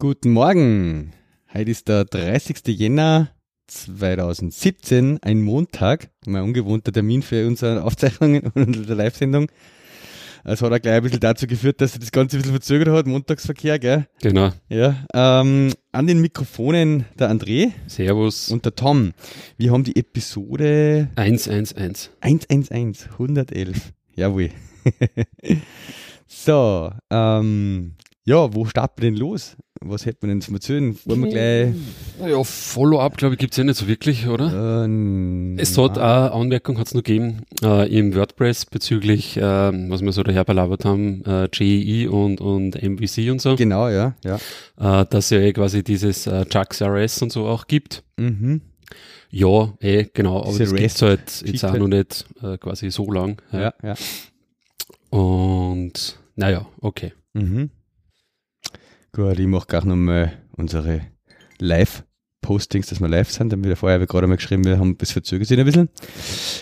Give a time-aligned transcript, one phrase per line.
[0.00, 1.12] Guten Morgen.
[1.52, 2.66] Heute ist der 30.
[2.68, 3.32] Jänner
[3.66, 6.08] 2017, ein Montag.
[6.24, 9.48] Mein ungewohnter Termin für unsere Aufzeichnungen und unsere Live-Sendung.
[10.42, 12.88] Es hat auch gleich ein bisschen dazu geführt, dass sich das Ganze ein bisschen verzögert
[12.88, 14.06] hat, Montagsverkehr, gell?
[14.22, 14.52] Genau.
[14.70, 15.04] Ja.
[15.12, 18.50] Ähm, an den Mikrofonen der André Servus.
[18.50, 19.12] und der Tom.
[19.58, 22.10] Wir haben die Episode 111.
[22.22, 23.92] 111, 111.
[24.16, 24.48] Jawohl.
[26.26, 29.56] so, ähm, ja, wo starten wir denn los?
[29.82, 30.98] Was hätten wir denn zum Erzählen?
[31.06, 32.30] Wollen wir gleich.
[32.30, 34.84] Ja, Follow-up, glaube ich, gibt's ja nicht so wirklich, oder?
[34.86, 40.12] Äh, Es hat eine Anmerkung hat's noch gegeben äh, im WordPress bezüglich, äh, was wir
[40.12, 44.36] so daher belabert haben, äh, JEE und, und MVC und so, Genau, ja, ja.
[45.00, 48.02] äh, dass ja eh quasi dieses äh, Jux RS und so auch gibt.
[48.18, 48.60] Mhm.
[49.30, 53.10] Ja, eh, genau, aber Diese das gibt's halt jetzt auch noch nicht äh, quasi so
[53.10, 53.40] lang.
[53.52, 53.94] Ja, ja.
[55.08, 57.12] Und naja, okay.
[57.32, 57.70] Mhm.
[59.12, 61.00] Gut, ich mache gleich nochmal unsere
[61.58, 63.52] Live-Postings, dass wir live sind.
[63.52, 65.88] Dann haben wir vorher gerade mal geschrieben, wir haben das verzögert sich ein bisschen.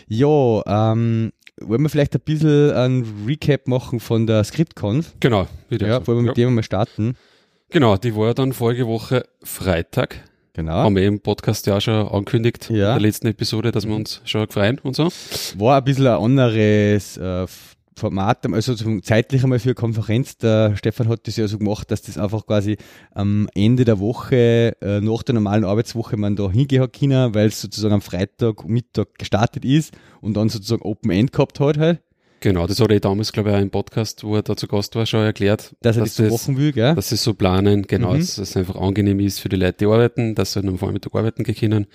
[0.09, 5.13] Ja, ähm, wollen wir vielleicht ein bisschen ein Recap machen von der ScriptConf?
[5.21, 6.47] Genau, wieder Ja, wollen wir mit ja.
[6.47, 7.17] dem mal starten?
[7.71, 10.25] Genau, die war ja dann vorige Woche Freitag.
[10.55, 10.73] Genau.
[10.73, 12.75] Haben wir im Podcast ja auch schon angekündigt, Ja.
[12.75, 15.09] in der letzten Episode, dass wir uns schon freuen und so.
[15.59, 17.47] War ein bisschen ein anderes äh,
[17.99, 20.39] Format, also zum zeitlich einmal für eine Konferenz.
[20.39, 22.77] Der Stefan hat das ja so gemacht, dass das einfach quasi
[23.13, 27.49] am Ende der Woche, äh, nach der normalen Arbeitswoche, man da hingehen hat können, weil
[27.49, 32.01] es sozusagen am Freitag Mittag gestartet ist und dann sozusagen Open End gehabt hat halt,
[32.41, 34.95] Genau, das hat er damals, glaube ich, auch im Podcast, wo er da zu Gast
[34.95, 36.95] war, schon erklärt, dass er das so machen will, gell?
[36.95, 38.19] dass sie so planen, genau, Mhm.
[38.21, 41.17] dass es einfach angenehm ist für die Leute, die arbeiten, dass sie halt am Vormittag
[41.17, 41.87] arbeiten gehen können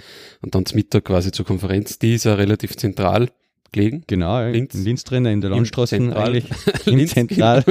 [0.42, 1.98] und dann zum Mittag quasi zur Konferenz.
[1.98, 3.30] Die ist ja relativ zentral
[3.74, 4.04] gelegen.
[4.08, 4.74] Genau, ja, Linz.
[4.76, 6.46] in Linz drinnen, in der Landstraße eigentlich.
[6.86, 7.64] Im Linz, Zentral.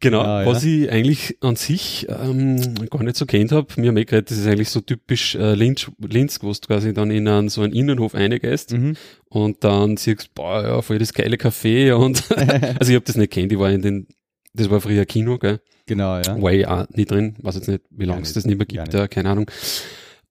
[0.00, 0.46] Genau, Ja, ja.
[0.46, 2.56] was ich eigentlich an sich ähm,
[2.90, 3.66] gar nicht so kennt habe.
[3.76, 6.94] Mir haben eh geredet, das ist eigentlich so typisch äh, Linz, Linz, wo du quasi
[6.94, 8.96] dann in einen, so einen Innenhof reingehst mhm.
[9.28, 13.32] und dann siehst, boah, ja, voll das geile Café und also ich habe das nicht
[13.32, 14.06] kennt, ich war in den,
[14.54, 15.60] das war früher Kino, gell?
[15.86, 16.40] Genau, ja.
[16.40, 18.36] War ich auch nie drin, weiß jetzt nicht, wie Ja, lange es nicht.
[18.36, 19.00] das nicht mehr Ja, gibt, nicht.
[19.00, 19.50] ja, keine Ahnung.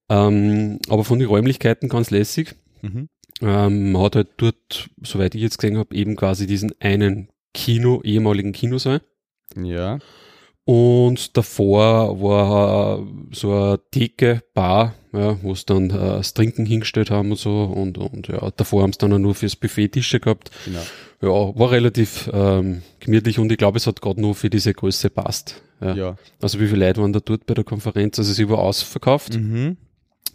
[0.09, 2.56] Ähm, aber von den Räumlichkeiten ganz lässig.
[2.82, 3.08] Mhm.
[3.41, 8.01] Ähm, man hat halt dort, soweit ich jetzt gesehen habe, eben quasi diesen einen Kino,
[8.03, 9.01] ehemaligen Kinosaal.
[9.62, 10.00] Ja.
[10.66, 17.12] Und davor war so eine Theke, Bar, ja, wo es dann äh, das Trinken hingestellt
[17.12, 17.63] haben und so.
[17.66, 20.50] Und, und ja, davor haben sie dann auch nur fürs Buffet Tische gehabt.
[20.66, 20.81] Genau.
[21.22, 25.09] Ja, war relativ ähm, gemütlich und ich glaube, es hat gerade nur für diese Größe
[25.12, 25.62] passt.
[25.81, 25.94] Ja.
[25.96, 26.17] Ja.
[26.41, 28.17] Also wie viele Leute waren da dort bei der Konferenz?
[28.17, 29.78] Also sie war ausverkauft, Mhm.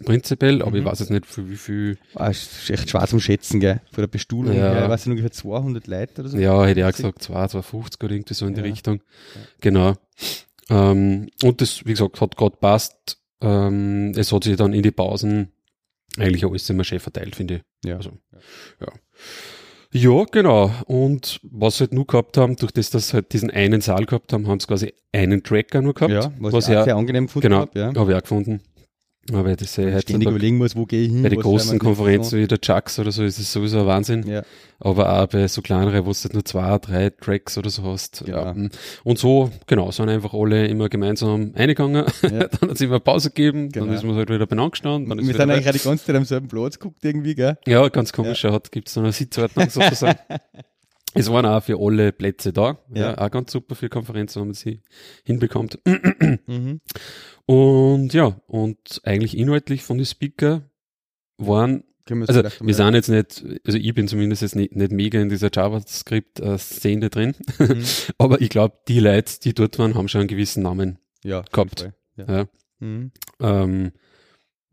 [0.01, 0.87] Prinzipiell, aber ich Mhm.
[0.87, 1.97] weiß jetzt nicht, für wie viel.
[2.15, 3.81] Ah, ist echt schwer zum Schätzen, gell?
[3.91, 4.73] Von der Bestuhlung Ja.
[4.73, 6.37] her, ich weiß nicht, ungefähr 200 Leute oder so.
[6.37, 7.03] Ja, hätte ich auch 50.
[7.03, 8.65] gesagt, 2, 250 oder irgendwie so in die Ja.
[8.67, 9.01] Richtung.
[9.61, 9.95] Genau.
[10.69, 13.17] Ähm, und das, wie gesagt, hat gerade passt.
[13.41, 15.51] Ähm, es hat sich dann in die Pausen
[16.17, 17.61] eigentlich alles immer schön verteilt, finde ich.
[17.89, 17.97] Ja.
[17.97, 18.11] Also,
[18.79, 18.87] ja.
[19.93, 20.71] Ja, genau.
[20.85, 24.05] Und was sie halt nur gehabt haben, durch das, dass sie halt diesen einen Saal
[24.05, 26.13] gehabt haben, haben sie quasi einen Tracker nur gehabt.
[26.13, 27.77] ja was, was ich auch ja- sehr angenehm gefunden Genau, habe.
[27.77, 27.93] Ja.
[27.93, 28.61] habe ich auch gefunden.
[29.31, 31.21] Aber das ist halt Ständig so überlegen muss, wo gehe ich hin.
[31.21, 34.27] bei den großen Konferenzen wie der Chucks oder so ist es sowieso ein Wahnsinn.
[34.27, 34.41] Ja.
[34.79, 38.23] Aber auch bei so kleineren, wo du halt nur zwei, drei Tracks oder so hast.
[38.27, 38.49] Ja.
[38.51, 38.71] Ähm,
[39.03, 42.03] Und so, genau, sind einfach alle immer gemeinsam eingegangen.
[42.23, 42.29] Ja.
[42.47, 43.85] dann hat es immer Pause gegeben, Genau.
[43.85, 45.07] dann ist man halt wieder beieinander gestanden.
[45.09, 47.57] Dann Wir sind eigentlich die ganze Zeit am selben Platz geguckt irgendwie, gell?
[47.67, 48.51] ja, ganz komisch, ja.
[48.51, 50.17] hat gibt's noch eine Sitzordnung sozusagen.
[51.13, 52.79] es waren auch für alle Plätze da.
[52.93, 53.11] Ja.
[53.11, 53.17] Ja.
[53.17, 54.81] auch ganz super für Konferenzen, wenn man sie
[55.25, 55.79] hinbekommt.
[56.47, 56.79] Mhm.
[57.45, 60.61] Und ja, und eigentlich inhaltlich von den Speaker
[61.37, 65.21] waren wir Also wir sind jetzt nicht, also ich bin zumindest jetzt nicht, nicht mega
[65.21, 67.83] in dieser JavaScript-Szene drin, Mhm.
[68.17, 70.97] aber ich glaube, die Leute, die dort waren, haben schon einen gewissen Namen.
[71.23, 71.89] ja, gehabt.
[72.17, 72.25] Ja.
[72.27, 72.45] Ja.
[72.79, 73.11] Mhm.
[73.39, 73.91] Ähm,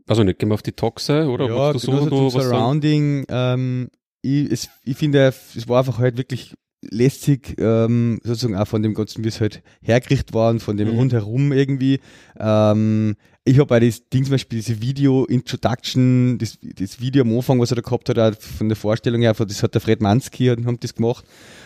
[0.07, 1.49] also nicht, gehen wir auf die Toxe, oder?
[1.49, 2.41] ja, du so so noch zum?
[2.41, 3.27] Surrounding.
[3.29, 3.91] Ähm,
[4.23, 8.95] ich, es, ich finde, es war einfach halt wirklich lästig, ähm, sozusagen auch von dem
[8.95, 10.95] Ganzen, wie es halt hergerichtet war und von dem Mhm.
[10.99, 11.99] rundherum irgendwie.
[12.39, 17.59] Ähm, ich habe bei das Ding zum Beispiel, diese Video-Introduction, das, das Video am Anfang,
[17.61, 20.51] was er da gehabt hat, auch von der Vorstellung her, das hat der Fred Mansky
[20.51, 21.25] und haben das gemacht.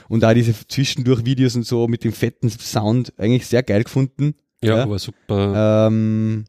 [0.08, 4.34] Und auch diese Zwischendurch-Videos und so mit dem fetten Sound eigentlich sehr geil gefunden.
[4.62, 4.88] Ja, Ja.
[4.88, 5.88] war super.
[5.88, 6.44] Ähm,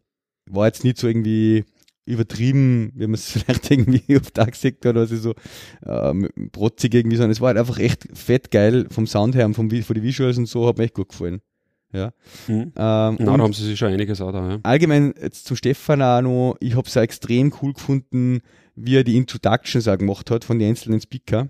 [0.50, 1.64] war jetzt nicht so irgendwie
[2.06, 5.34] übertrieben, wie man es vielleicht irgendwie auf Tag gesagt hat, also so
[5.86, 9.54] ähm, protzig irgendwie, sondern es war halt einfach echt fett geil vom Sound her und
[9.54, 11.42] vom, von den Visuals und so, hat mir echt gut gefallen.
[11.92, 12.12] Ja.
[12.48, 12.54] Mhm.
[12.54, 14.60] Ähm, Na, da haben sie sich schon einiges auch da, ja.
[14.64, 18.42] allgemein jetzt zum Stefan auch noch, ich habe es auch extrem cool gefunden,
[18.76, 21.50] wie er die Introductions auch gemacht hat von den einzelnen Speaker.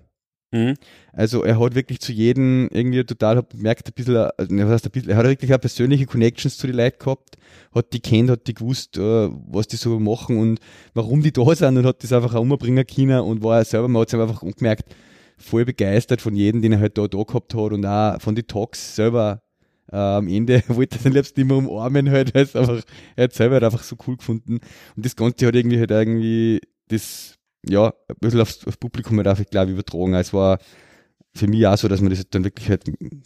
[0.54, 0.74] Mhm.
[1.12, 4.86] Also er hat wirklich zu jedem irgendwie total, hab gemerkt, ein bisschen, also, was heißt
[4.86, 7.36] ein bisschen, er hat wirklich auch persönliche Connections zu den Leuten gehabt,
[7.74, 10.60] hat die kennt, hat die gewusst, äh, was die so machen und
[10.94, 13.88] warum die da sind und hat das einfach auch umbringen können und war er selber,
[13.88, 14.94] man hat es einfach gemerkt,
[15.38, 18.46] voll begeistert von jedem, den er halt da, da gehabt hat und auch von den
[18.46, 19.42] Talks selber
[19.90, 22.80] äh, am Ende wollte er den liebsten immer umarmen halt, weil es einfach,
[23.16, 24.60] er hat selber halt einfach so cool gefunden
[24.94, 27.34] und das Ganze hat irgendwie halt irgendwie das,
[27.68, 30.14] ja, ein bisschen aufs, aufs Publikum halt einfach, glaube ich, übertragen.
[30.14, 30.58] Also Es war
[31.34, 32.84] für mich auch so, dass man das dann wirklich halt,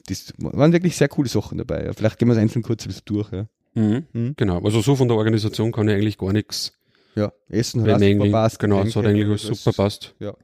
[0.09, 1.85] das waren wirklich sehr coole Sachen dabei.
[1.85, 1.93] Ja.
[1.93, 3.31] Vielleicht gehen wir es einzeln kurz ein bisschen durch.
[3.33, 4.07] Ja, Mhm.
[4.13, 4.35] Mhm.
[4.37, 6.73] Genau, also so von der Organisation kann ich eigentlich gar nichts.
[7.15, 8.59] ja Essen hat super passt.
[8.59, 10.15] genau, es hat eigentlich alles super passt.
[10.21, 10.35] Ja,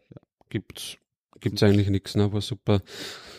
[0.50, 0.98] Gibt's,
[1.40, 2.32] gibt's eigentlich nichts, ne?
[2.32, 2.80] War super,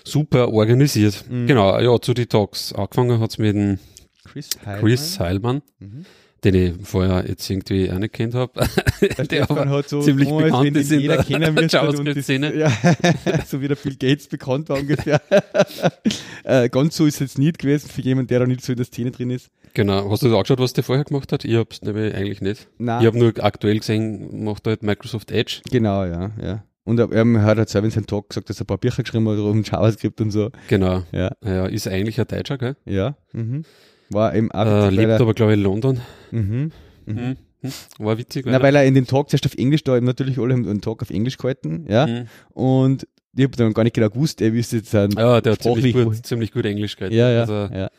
[0.03, 1.23] super organisiert.
[1.29, 1.47] Mhm.
[1.47, 2.73] Genau, ja, zu den Talks.
[2.73, 3.79] Angefangen hat's mit dem
[4.25, 4.81] Chris Heilmann.
[4.81, 6.05] Chris Heilmann, Mhm.
[6.45, 8.53] Den ich vorher jetzt irgendwie auch nicht kennt habe.
[9.01, 11.71] Der Der Stefan aber hat so ziemlich damals, bekannt ist in jeder der kennen das-
[11.71, 12.55] JavaScript-Szene.
[12.55, 12.71] Ja,
[13.47, 15.19] so wie der Bill Gates bekannt war ungefähr.
[16.43, 18.77] äh, ganz so ist es jetzt nicht gewesen für jemanden, der da nicht so in
[18.77, 19.49] der Szene drin ist.
[19.73, 20.09] Genau.
[20.09, 21.43] Hast du da angeschaut, was der vorher gemacht hat?
[21.43, 22.67] Ich hab's nämlich eigentlich nicht.
[22.77, 25.61] Nein, Ich habe nur aktuell gesehen, macht er halt Microsoft Edge.
[25.69, 26.63] genau, ja, ja.
[26.85, 29.01] Und er, er hat halt selber in seinem Talk gesagt, dass er ein paar Bücher
[29.01, 30.51] geschrieben hat um JavaScript und so.
[30.67, 31.01] Genau.
[31.11, 32.75] Ja, Ja, ist eigentlich ein Deutscher, gell?
[32.85, 33.17] ja.
[33.33, 33.63] Mhm.
[34.09, 35.99] War auch Äh, lebt er, aber, glaube ich, in London.
[36.31, 36.71] mhm.
[37.05, 37.13] Mhm.
[37.13, 37.35] Mhm.
[37.61, 37.71] Mhm.
[37.99, 40.53] War witzig, Na, weil er in den Talk zuerst auf Englisch, da eben natürlich alle
[40.53, 42.05] haben einen Talk auf Englisch gehalten, ja.
[42.05, 42.25] Mhm.
[42.53, 45.63] Und ich habe dann gar nicht genau gewusst, er wüsste jetzt ein Ja, der hat
[45.63, 47.17] ziemlich gut, ziemlich gut Englisch geredet.
[47.17, 47.89] Ja, ja, Also, ja.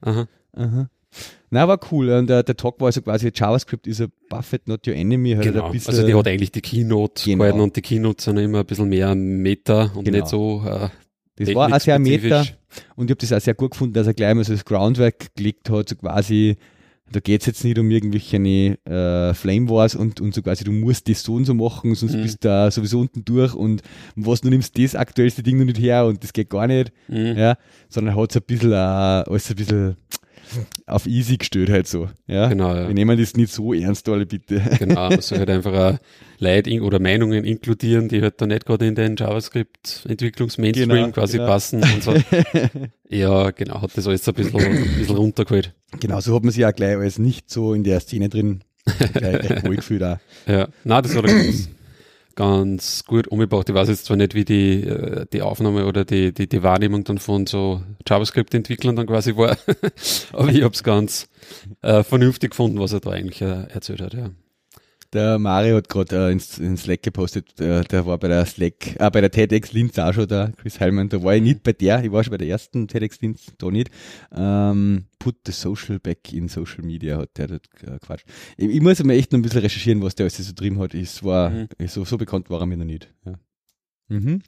[0.00, 0.26] aha.
[0.54, 0.88] Aha.
[1.50, 2.10] Na, war cool.
[2.10, 5.32] Und der, der Talk war also quasi JavaScript is a Buffett, not your enemy.
[5.34, 5.70] Halt Genau.
[5.70, 7.38] bisschen, Also die hat eigentlich die Keynote Genau.
[7.44, 10.18] gehalten und die Keynote sind immer ein bisschen mehr Meta und Genau.
[10.18, 10.88] nicht so äh,
[11.36, 12.44] das war auch sehr meta.
[12.96, 15.34] Und ich habe das auch sehr gut gefunden, dass er gleich mal so das Groundwork
[15.34, 16.56] gelegt hat, so quasi,
[17.10, 21.08] da geht's jetzt nicht um irgendwelche äh, Flame Wars und, und so quasi, du musst
[21.08, 22.22] das so und so machen, sonst Mhm.
[22.22, 23.82] bist du da sowieso unten durch und
[24.16, 27.34] was, du nimmst das aktuellste Ding noch nicht her und das geht gar nicht, Mhm.
[27.36, 27.56] ja,
[27.88, 29.96] sondern hat es ein bisschen, äh, alles ein bisschen
[30.86, 32.48] auf easy gestellt halt so, ja.
[32.48, 32.86] Genau, ja.
[32.86, 34.62] Wir nehmen das nicht so ernst, alle bitte.
[34.78, 35.98] Genau, also halt einfach auch
[36.38, 41.48] Leute oder Meinungen inkludieren, die halt da nicht gerade in den JavaScript-Entwicklungs-Mainstream Genau, quasi genau.
[41.48, 42.14] passen und so.
[43.08, 45.74] ja, genau, hat das alles ein bisschen, ein bisschen runtergeholt.
[46.00, 48.62] Genau, so hat man sich auch gleich als nicht so in der Szene drin
[49.14, 50.18] gleich wohl gefühlt auch.
[50.46, 51.68] Ja, na, das hat er ganz,
[52.36, 53.68] ganz gut umgebracht.
[53.68, 57.02] Ich weiß jetzt zwar nicht, wie die, äh, die Aufnahme oder die, die, die Wahrnehmung
[57.02, 59.56] dann von so JavaScript-Entwicklern dann quasi war,
[60.32, 61.28] aber ich habe es ganz
[61.82, 64.14] äh, vernünftig gefunden, was er da eigentlich äh, erzählt hat.
[64.14, 64.30] Ja.
[65.16, 69.00] Der Mario hat gerade äh, ins, ins Slack gepostet, äh, der war bei der Slack,
[69.00, 71.72] äh, bei der TEDx Linz auch schon da, Chris Heilmann, da war ich nicht bei
[71.72, 73.88] der, ich war schon bei der ersten TEDx Linz, da nicht.
[74.36, 78.24] Ähm, put the social back in social media hat der dort äh, Quatsch.
[78.58, 80.92] Ich, ich muss mir echt noch ein bisschen recherchieren, was der alles so drin hat.
[80.94, 81.68] Es war, Mhm.
[81.86, 83.08] so, so bekannt war er mir noch nicht.
[83.24, 83.32] Ja,
[84.08, 84.42] mhm.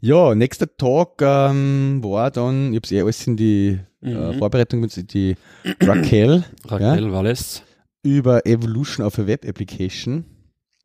[0.00, 4.38] ja nächster Talk ähm, war dann, ich habe es eh alles in die äh, Mhm.
[4.38, 5.34] Vorbereitung mit die
[5.80, 7.62] Raquel Raquel Valles.
[8.02, 10.24] Über Evolution of a Web Application.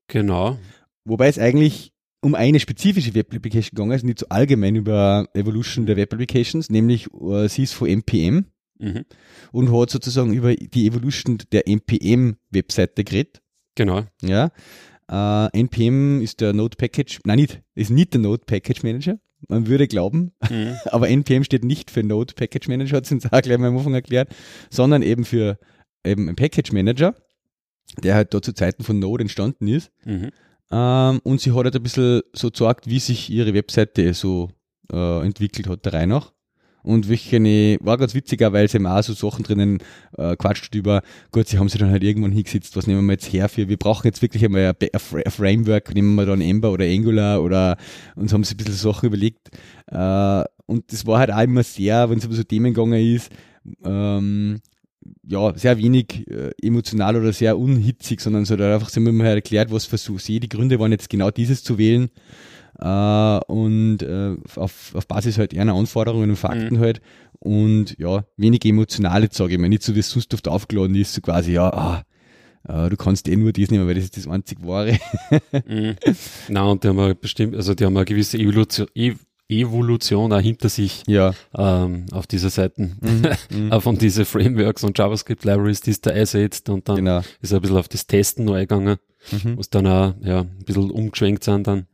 [0.08, 0.58] Genau.
[1.06, 5.86] Wobei es eigentlich um eine spezifische Web Application gegangen ist, nicht so allgemein über Evolution
[5.86, 8.45] der Web Applications, nämlich äh, sie ist von NPM
[8.80, 9.06] Mhm.
[9.52, 13.42] und hat sozusagen über die Evolution der NPM-Webseite geredet.
[13.74, 14.04] Genau.
[14.21, 14.52] Ja.
[15.09, 19.19] Äh, NPM ist der Node Package, nein, nicht, ist nicht der Node Package Manager.
[19.47, 20.76] Man würde glauben, Mhm.
[20.92, 23.78] aber NPM steht nicht für Node Package Manager, hat sie uns auch gleich mal am
[23.78, 24.30] Anfang erklärt,
[24.69, 25.57] sondern eben für
[26.06, 27.16] eben einen Package Manager,
[28.04, 29.92] der halt da zu Zeiten von Node entstanden ist.
[30.06, 30.31] Mhm.
[30.71, 34.49] Ähm, und sie hat halt ein bisschen so gesagt, wie sich ihre Webseite so
[34.92, 36.33] äh, entwickelt hat, der Reihe nach.
[36.83, 37.37] Und welche,
[37.81, 39.80] war ganz witziger, weil sie auch so Sachen drinnen
[40.18, 41.01] äh, quatscht über,
[41.31, 43.75] gut, sie haben sich dann halt irgendwann hingesetzt, was nehmen wir jetzt her für, wir
[43.75, 47.75] brauchen jetzt wirklich einmal ein, ein ein Framework, nehmen wir dann Ember oder Angular oder,
[48.16, 49.49] und so haben sie ein bisschen Sachen überlegt.
[49.87, 53.33] Äh, und das war halt auch immer sehr, wenn es um so Themen gegangen ist,
[53.83, 54.61] ähm,
[55.28, 59.26] ja, sehr wenig äh, emotional oder sehr unhitzig, sondern so da einfach sind wir mal
[59.28, 62.10] erklärt, was so sie die Gründe waren, jetzt genau dieses zu wählen.
[62.80, 67.02] Äh, und äh, auf, auf Basis halt einer Anforderungen und Fakten halt.
[67.40, 70.96] Und ja, wenig emotional, jetzt sage ich mal, nicht so wie es sonst oft aufgeladen
[70.96, 72.04] ist, so quasi, ja, ah,
[72.68, 74.98] äh, du kannst eh nur das nehmen, weil das ist das einzig wahre.
[75.68, 75.96] Mhm.
[76.50, 78.88] Na, und die haben ja bestimmt, also die haben eine gewisse Evolution,
[79.49, 81.33] Ev Evolution auch hinter sich ja.
[81.56, 82.97] ähm, auf dieser Seiten.
[83.49, 83.71] Mhm.
[83.71, 87.21] auch von diese Frameworks und JavaScript-Libraries, die es da einsetzt und dann genau.
[87.42, 88.97] ist er ein bisschen auf das Testen noch eingegangen,
[89.31, 89.57] Mhm.
[89.57, 91.87] was dann auch ja, ein bisschen umgeschwenkt sind dann.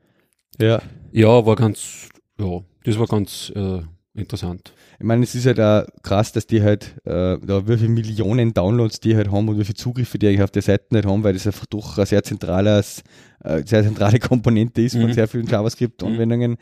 [0.59, 0.81] Ja.
[1.11, 3.81] Ja, war ganz, ja, das war ganz äh,
[4.13, 4.73] interessant.
[5.03, 8.53] Ich meine, es ist halt auch krass, dass die halt, äh, da wie viele Millionen
[8.53, 11.25] Downloads die halt haben und wie viele Zugriffe die eigentlich auf der Seite nicht haben,
[11.25, 13.03] weil das einfach doch ein sehr zentrales,
[13.43, 15.11] äh, sehr zentrale Komponente ist von Mhm.
[15.11, 16.55] sehr vielen JavaScript-Anwendungen.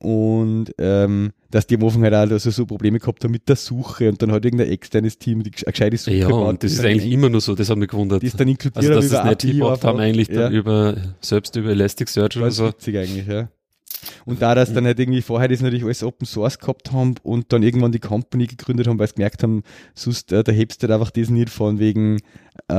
[0.00, 3.56] Und ähm, dass die am Anfang halt auch also so Probleme gehabt haben mit der
[3.56, 6.78] Suche und dann hat irgendein externes Team die eine gescheite Suche Ja, und das ist
[6.80, 8.22] dann- eigentlich immer nur so, das hat mich gewundert.
[8.22, 10.58] die ist dann inkludiert Also, dass das nicht gebaut haben, eigentlich dann Ja.
[10.58, 12.66] über, selbst über Elasticsearch oder so.
[12.68, 13.48] witzig eigentlich, ja.
[14.24, 17.52] Und da, dass dann halt irgendwie vorher das natürlich alles Open Source gehabt haben und
[17.52, 19.62] dann irgendwann die Company gegründet haben, weil sie gemerkt haben,
[19.94, 22.18] sonst, äh, da hebst du halt einfach das nicht von wegen,
[22.70, 22.74] äh,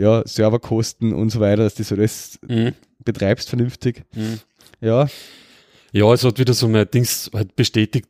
[0.00, 2.72] ja, Serverkosten und so weiter, dass du das alles Mhm.
[3.04, 4.04] betreibst vernünftig.
[4.14, 4.38] Mhm.
[4.80, 5.06] Ja,
[5.92, 8.08] Ja, es hat wieder so mein Dings halt bestätigt,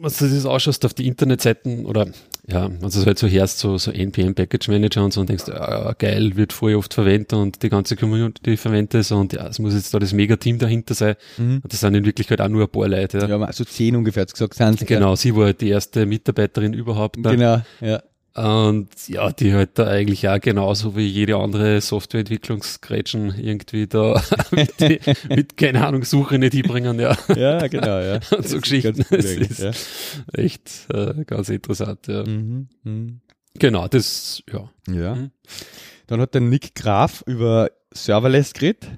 [0.00, 2.08] was du das ausschaust auf die Internetseiten oder
[2.46, 5.30] ja, wenn du es halt so hörst, so, so NPM Package Manager und so und
[5.30, 9.46] denkst, ja, geil, wird voll oft verwendet und die ganze Community verwendet es und ja,
[9.46, 11.16] es muss jetzt da das Mega-Team dahinter sein.
[11.38, 11.60] mhm.
[11.62, 13.18] Und das sind in Wirklichkeit auch nur ein paar Leute.
[13.18, 13.28] Ja.
[13.28, 17.16] ja, so zehn ungefähr, hat's gesagt, sind Genau, sie war halt die erste Mitarbeiterin überhaupt.
[17.22, 17.30] Da.
[17.30, 18.02] Genau, ja.
[18.36, 24.80] Und ja, die halt da eigentlich auch genauso wie jede andere Softwareentwicklungsgrätschen irgendwie da mit,
[24.80, 24.98] die,
[25.28, 27.16] mit, keine Ahnung, Suche nicht hinbringen, ja.
[27.36, 28.14] Ja, genau, ja.
[28.36, 29.04] Und so Das Geschichten.
[29.08, 29.70] Das ist ja.
[30.32, 32.24] echt äh, ganz interessant, ja.
[32.24, 32.68] Mhm.
[32.82, 33.20] Mhm.
[33.56, 34.68] Genau, das, ja.
[34.92, 35.14] Ja.
[35.14, 35.30] Mhm.
[36.08, 38.88] Dann hat der Nick Graf über Serverless geredet.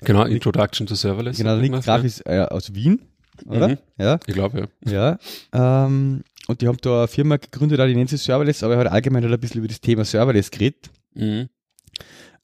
[0.00, 1.38] Genau, Introduction to Serverless.
[1.38, 3.00] Genau, Nick Graf ist äh, aus Wien,
[3.46, 3.68] oder?
[3.68, 3.78] Mhm.
[3.96, 4.18] Ja.
[4.26, 5.18] Ich glaube, ja.
[5.52, 8.74] Ja, ähm, und die haben da eine Firma gegründet, auch die nennt sich Serverless, aber
[8.74, 10.90] er hat allgemein halt ein bisschen über das Thema Serverless geredet.
[11.14, 11.48] Mhm.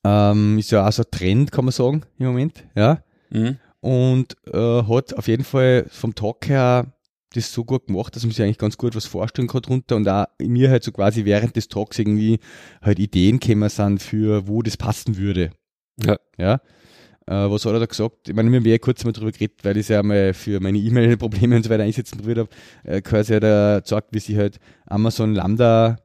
[0.05, 3.03] Ähm, ist ja auch so ein Trend, kann man sagen, im Moment, ja.
[3.31, 3.59] Mhm.
[3.81, 6.93] Und äh, hat auf jeden Fall vom Talk her
[7.35, 10.09] das so gut gemacht, dass man sich eigentlich ganz gut was vorstellen kann drunter und
[10.09, 12.41] auch mir halt so quasi während des Talks irgendwie
[12.81, 15.51] halt Ideen gekommen sind für, wo das passen würde.
[16.03, 16.17] Ja.
[16.39, 16.61] Ja.
[17.29, 18.29] Äh, was hat er da gesagt?
[18.29, 20.61] Ich meine, wir haben ja kurz mal drüber geredet, weil ich es ja mal für
[20.61, 22.49] meine E-Mail-Probleme und so weiter einsetzen probiert habe.
[22.85, 25.99] Äh, quasi hat er gesagt, wie sie halt Amazon Lambda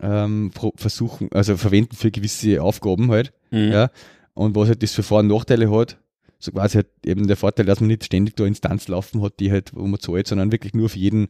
[0.00, 3.32] ähm, versuchen, also verwenden für gewisse Aufgaben halt.
[3.50, 3.72] Mhm.
[3.72, 3.90] Ja.
[4.34, 5.98] Und was halt das für Vor- und Nachteile hat,
[6.38, 9.50] so quasi halt eben der Vorteil, dass man nicht ständig da Instanz laufen hat, die
[9.50, 11.28] halt, wo man zahlt, sondern wirklich nur für jeden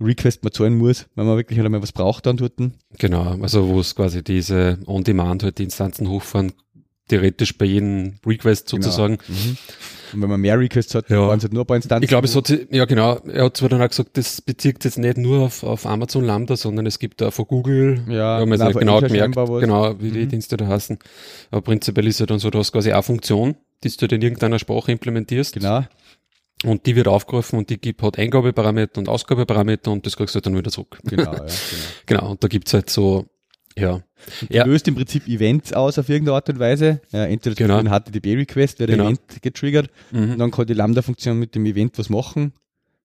[0.00, 2.54] Request man zahlen muss, wenn man wirklich halt einmal was braucht dann dort.
[2.98, 6.52] Genau, also wo es quasi diese On-Demand halt die Instanzen hochfahren,
[7.08, 9.18] theoretisch bei jedem Request sozusagen.
[9.28, 9.56] Mhm.
[10.14, 11.28] Und wenn man mehr Requests hat, Ja.
[11.28, 12.02] waren es halt nur ein paar Instanzen.
[12.04, 14.96] Ich glaube, es hat ja genau, er hat zwar dann auch gesagt, das bezieht jetzt
[14.96, 18.50] nicht nur auf, auf Amazon Lambda, sondern es gibt auch von Google, Ja, wir haben
[18.52, 20.28] jetzt von genau gemerkt, genau, wie die Mhm.
[20.30, 20.98] Dienste da heißen.
[21.50, 24.58] Aber prinzipiell ist ja dann so, du hast quasi eine Funktion, die du in irgendeiner
[24.58, 25.84] Sprache implementierst Genau.
[26.64, 30.40] und die wird aufgerufen und die gibt hat Eingabeparameter und Ausgabeparameter und das kriegst du
[30.40, 30.98] dann wieder zurück.
[31.04, 31.46] Genau, ja, genau.
[32.06, 33.26] Genau, und da gibt's halt so,
[33.76, 34.00] ja,
[34.48, 34.64] Die Ja.
[34.64, 37.00] löst im Prinzip Events aus auf irgendeine Art und Weise.
[37.12, 37.80] Ja, entweder Genau.
[37.80, 39.04] durch einen HTTP-Request wird Genau.
[39.04, 40.38] ein Event getriggert und mhm.
[40.38, 42.52] dann kann die Lambda-Funktion mit dem Event was machen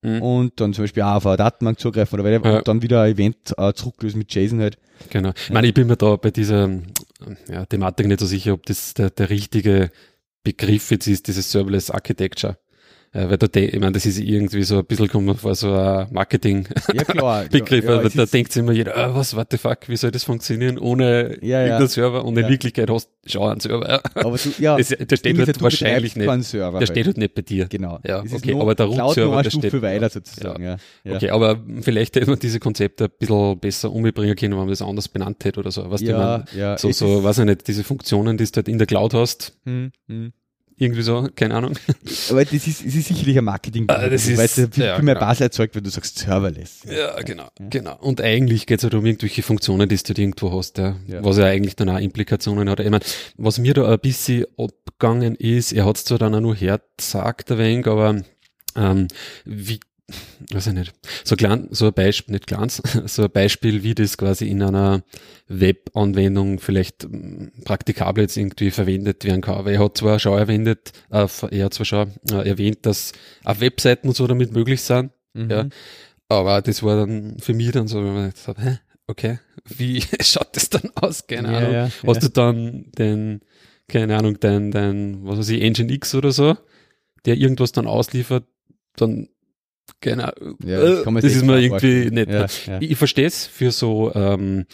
[0.01, 0.21] Mhm.
[0.21, 2.57] und dann zum Beispiel auch auf eine Datenbank zugreifen oder whatever Ja.
[2.57, 4.77] und dann wieder ein Event äh, zurücklösen mit JSON halt.
[5.09, 5.31] Genau.
[5.35, 6.69] Ich meine, ich bin mir da bei dieser
[7.49, 9.91] ja, Thematik nicht so sicher, ob das der, der richtige
[10.43, 12.57] Begriff jetzt ist, dieses Serverless Architecture.
[13.15, 16.07] Äh, weil da, ich meine, das ist irgendwie so ein bisschen, kommt vor, so ein
[16.11, 17.13] Marketing-Begriff,
[17.85, 20.09] Ja, weil es da denkt sich immer jeder, ah, was, what the fuck, wie soll
[20.11, 21.63] das funktionieren ohne Ja, ja.
[21.63, 22.25] irgendeinen Server?
[22.25, 22.49] Und in Ja.
[22.49, 23.87] Wirklichkeit hast du schon einen Server.
[23.87, 24.01] Ja.
[24.15, 26.43] aber du, ja, Das, der steht ja, halt wahrscheinlich nicht.
[26.43, 26.89] Server Der halt.
[26.89, 27.67] steht halt nicht bei dir.
[27.67, 27.99] Genau.
[28.05, 30.77] Ja, Es okay, aber der Root-Server, der Stufe steht- weiter sozusagen, ja.
[31.03, 31.15] ja.
[31.15, 34.81] Okay, aber vielleicht hätte man diese Konzepte ein bisschen besser umbringen können, wenn man das
[34.81, 35.87] anders benannt hätte oder so.
[35.93, 36.77] Ich Ja, mein, ja.
[36.79, 39.91] so, so, weiß ich nicht, diese Funktionen, die du halt in der Cloud hast, Hm,
[40.07, 40.33] hm.
[40.83, 41.73] Irgendwie so, keine Ahnung.
[42.29, 44.95] Aber das ist, es ist sicherlich ein marketing Ah, das ist- weil es viel, ja,
[44.95, 45.25] viel mehr genau.
[45.27, 46.81] Bass erzeugt, wenn du sagst Serverless.
[46.89, 47.97] Ja, genau, genau.
[47.99, 51.23] Und eigentlich geht es halt um irgendwelche Funktionen, die du halt irgendwo hast, ja, Ja.
[51.23, 52.79] was ja eigentlich dann auch Implikationen hat.
[52.79, 53.01] Ich mein,
[53.37, 57.51] was mir da ein bisschen abgegangen ist, er hat es zwar dann auch nur hergesagt
[57.51, 58.21] ein wenig, aber
[58.75, 59.07] ähm,
[59.45, 59.79] wie
[60.51, 60.93] weiß ich nicht,
[61.23, 62.69] so klein, so ein Beispiel, nicht klein,
[63.05, 65.03] so ein Beispiel, wie das quasi in einer
[65.47, 69.63] Web-Anwendung vielleicht ähm, praktikabel jetzt irgendwie verwendet werden kann.
[69.65, 70.77] Weil er hat zwar schon erwähnt, äh,
[71.09, 71.25] er
[71.65, 75.49] hat zwar schon äh, erwähnt, dass auch Webseiten und so damit möglich sind, Mhm.
[75.49, 75.67] ja.
[76.29, 80.55] Aber das war dann für mich dann so, wenn man gesagt, hä, okay, wie schaut
[80.55, 81.25] das dann aus?
[81.27, 81.73] Keine Ja, Ahnung.
[81.73, 82.27] ja, Hast ja.
[82.27, 83.41] du dann den,
[83.87, 86.55] keine Ahnung, dein, dein, was weiß ich, Engine X oder so,
[87.25, 88.45] der irgendwas dann ausliefert,
[88.95, 89.27] dann,
[90.01, 92.13] Ahnung, Ja, das äh, das sich ist mir irgendwie vorstellen.
[92.13, 92.29] nicht.
[92.67, 92.81] Ja, ja.
[92.81, 94.65] Ich, ich verstehe es für so ähm,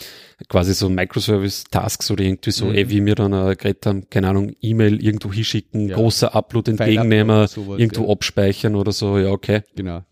[0.48, 2.76] quasi so Microservice-Tasks oder irgendwie so, Mhm.
[2.76, 7.48] eh, wie wir dann äh, geredet haben, keine Ahnung, E-Mail irgendwo hinschicken, großer Upload entgegennehmen,
[7.78, 10.04] irgendwo abspeichern oder so, ja, okay, Genau.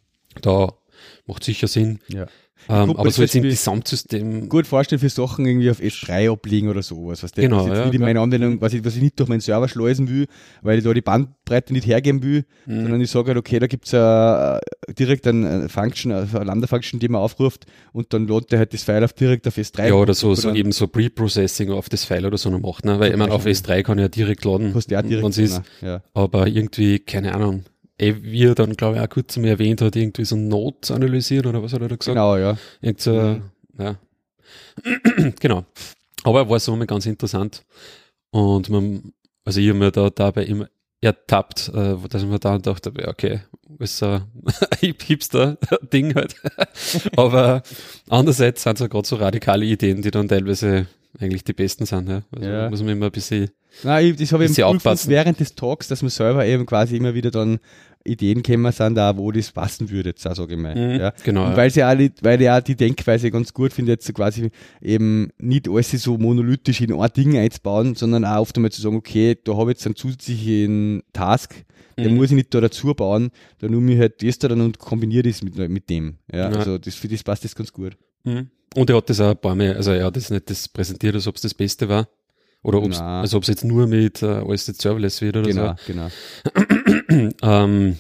[0.42, 0.74] da
[1.26, 2.00] macht sicher Sinn.
[2.10, 2.28] Ja.
[2.70, 6.68] Ähm, aber das so jetzt im Gesamtsystem, gut vorstellen für Sachen irgendwie auf S3 ablegen
[6.70, 7.24] oder sowas.
[7.24, 8.08] Was Genau, was jetzt ja, nicht in ja.
[8.08, 10.28] meiner Anwendung, was ich, was ich nicht durch meinen Server schleusen will,
[10.62, 12.82] weil ich da die Bandbreite nicht hergeben will, Mhm.
[12.82, 14.60] sondern ich sage halt, okay, da gibt's a,
[14.98, 18.84] direkt eine Function, also eine Lambda-Function, die man aufruft und dann lohnt der halt das
[18.84, 19.88] File auf direkt auf S3.
[19.88, 23.00] ja, oder so, so eben so Pre-Processing auf das File oder so noch macht, ne?
[23.00, 25.38] Weil ich meine, auf S3 kann ich ja direkt laden, kostet ja direkt.
[25.38, 26.02] ist, ja.
[26.14, 27.64] aber irgendwie, keine Ahnung,
[28.00, 31.48] eh, wie er dann, glaube ich, auch kurz mal erwähnt hat, irgendwie so Notes analysieren
[31.48, 32.16] oder was hat er da gesagt?
[32.16, 32.58] Genau, ja.
[32.82, 33.42] Irgend so, Mhm.
[33.80, 33.96] ja.
[35.40, 35.66] genau.
[36.24, 37.66] Aber war so mal ganz interessant.
[38.32, 39.14] Und man,
[39.46, 40.70] also ich habe mir da dabei immer
[41.02, 43.42] ertappt, äh, dass ich mir da dachte, okay,
[43.80, 44.24] ist so ein
[44.80, 46.36] Hip- Hipster-Ding halt.
[47.18, 47.62] Aber
[48.10, 50.88] andererseits sind es ja gerade so radikale Ideen, die dann teilweise
[51.20, 52.10] eigentlich die besten sind.
[52.10, 52.22] Ja.
[52.32, 52.70] Also Ja.
[52.70, 53.50] muss man immer ein bisschen,
[53.84, 55.10] Nein, ich, das habe ich eben aufpassen.
[55.10, 57.60] während des Talks, dass man selber eben quasi immer wieder dann
[58.06, 60.74] Ideen kämen sind, da wo das passen würde, jetzt sage ich mal.
[60.76, 61.14] Mhm, ja.
[61.26, 61.58] genau, Und ja.
[61.58, 64.50] weil sie auch, nicht- weil ich auch die Denkweise ganz gut finde, jetzt so quasi
[64.82, 68.96] eben nicht alles so monolithisch in ein Ding einzubauen, sondern auch oft einmal zu sagen,
[68.96, 71.54] okay, da habe ich jetzt einen zusätzlichen Task,
[72.00, 72.18] den Mhm.
[72.18, 75.24] muss ich nicht da dazu bauen, dann nehme ich halt das da dann und kombiniere
[75.24, 76.18] das mit, mit dem.
[76.32, 76.58] Ja, Ja.
[76.58, 77.98] also das, für das passt das ganz gut.
[78.24, 78.50] Mhm.
[78.76, 81.16] Und er hat das auch ein paar Mal, also er hat das nicht das präsentiert,
[81.16, 82.08] als ob es das Beste war.
[82.64, 83.22] Oder ob's, Na.
[83.22, 86.10] als ob es jetzt nur mit äh, alles jetzt serverless wird oder Genau, genau.
[86.10, 86.52] so.
[87.42, 87.98] Ähm,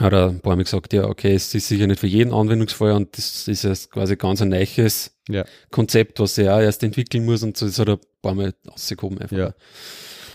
[0.00, 2.92] hat er ein paar Mal gesagt, ja, okay, es ist sicher nicht für jeden Anwendungsfall
[2.92, 5.44] und das ist jetzt quasi ganz ein neues Ja.
[5.70, 8.54] Konzept, was er auch erst entwickeln muss und so, das hat er ein paar Mal
[8.70, 9.36] rausgehoben einfach.
[9.36, 9.54] Ja.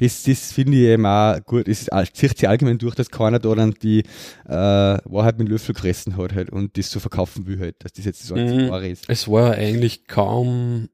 [0.01, 1.67] Das, das finde ich eben auch gut.
[1.67, 3.99] Es zieht sich allgemein durch, dass keiner da dann die
[4.47, 8.05] äh, Wahrheit mit Löffel gefressen hat halt und das so verkaufen will halt, dass das
[8.05, 8.69] jetzt einzige Mhm.
[8.69, 9.05] Wahre ist.
[9.07, 10.89] Es war eigentlich kaum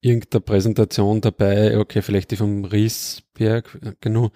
[0.00, 4.30] irgendeine Präsentation dabei, okay, vielleicht die vom Riesberg, genau,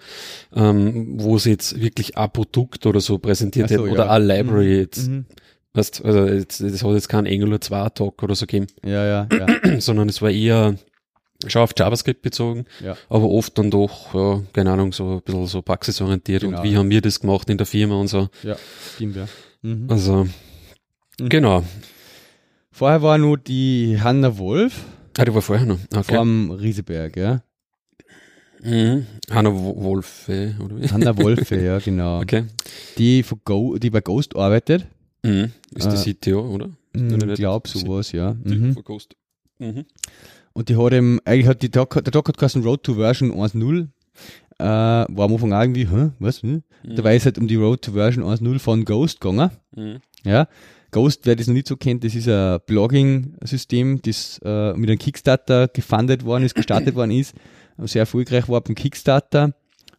[0.53, 4.11] ähm, wo sie jetzt wirklich ein Produkt oder so präsentiert so, hätten oder ja.
[4.11, 4.79] eine Library Mhm.
[4.79, 5.07] jetzt.
[5.07, 5.25] Mhm.
[5.73, 9.27] Weißt, also jetzt, das hat jetzt kein Angular 2 Talk oder so gegeben, Ja, ja,
[9.31, 9.79] ja.
[9.79, 10.75] sondern es war eher
[11.47, 12.95] schon auf JavaScript bezogen, ja.
[13.09, 16.57] aber oft dann doch, ja, keine Ahnung, so ein bisschen so praxisorientiert Genau.
[16.57, 18.29] und wie haben wir das gemacht in der Firma und so.
[18.43, 18.55] ja.
[18.95, 19.27] Stimmt, ja.
[19.61, 19.87] Mhm.
[19.89, 20.25] Also,
[21.19, 21.29] Mhm.
[21.29, 21.63] genau.
[22.71, 24.83] Vorher war nur die Hanna Wolf
[25.17, 25.79] Ah, die war vorher noch.
[25.95, 26.15] Okay.
[26.15, 27.41] vom Rieseberg, ja.
[28.61, 29.05] Mhm.
[29.31, 30.87] Hanna Wo- Wolfe, oder wie?
[30.89, 32.19] Hanna Wolfe, ja, genau.
[32.21, 32.45] Okay.
[32.97, 34.85] Die, von Go, die bei Ghost arbeitet.
[35.23, 35.51] Mhm.
[35.73, 36.69] Ist die Äh, CTO, oder?
[36.93, 37.37] Ich Oder nicht?
[37.37, 38.35] glaube sowas, ja.
[38.43, 38.73] Mhm.
[38.73, 39.15] von Ghost.
[39.59, 39.85] Mhm.
[40.55, 43.33] Und die hat eben, eigentlich hat die Doc, der Doc hat geheißen Road to Version
[43.33, 43.87] 1.0.
[44.57, 46.41] Äh, war am Anfang auch irgendwie, hä, was?
[46.41, 46.63] Hm?
[46.85, 46.95] Mhm.
[46.95, 49.51] Dabei ist halt um die Road to Version 1.0 von Ghost gegangen.
[49.75, 49.97] Mhm.
[50.23, 50.47] Ja.
[50.91, 54.97] Ghost, wer das noch nicht so kennt, das ist ein Blogging-System, das äh, mit einem
[54.97, 57.35] Kickstarter gefundet worden ist, gestartet worden ist,
[57.79, 59.53] sehr erfolgreich war beim Kickstarter,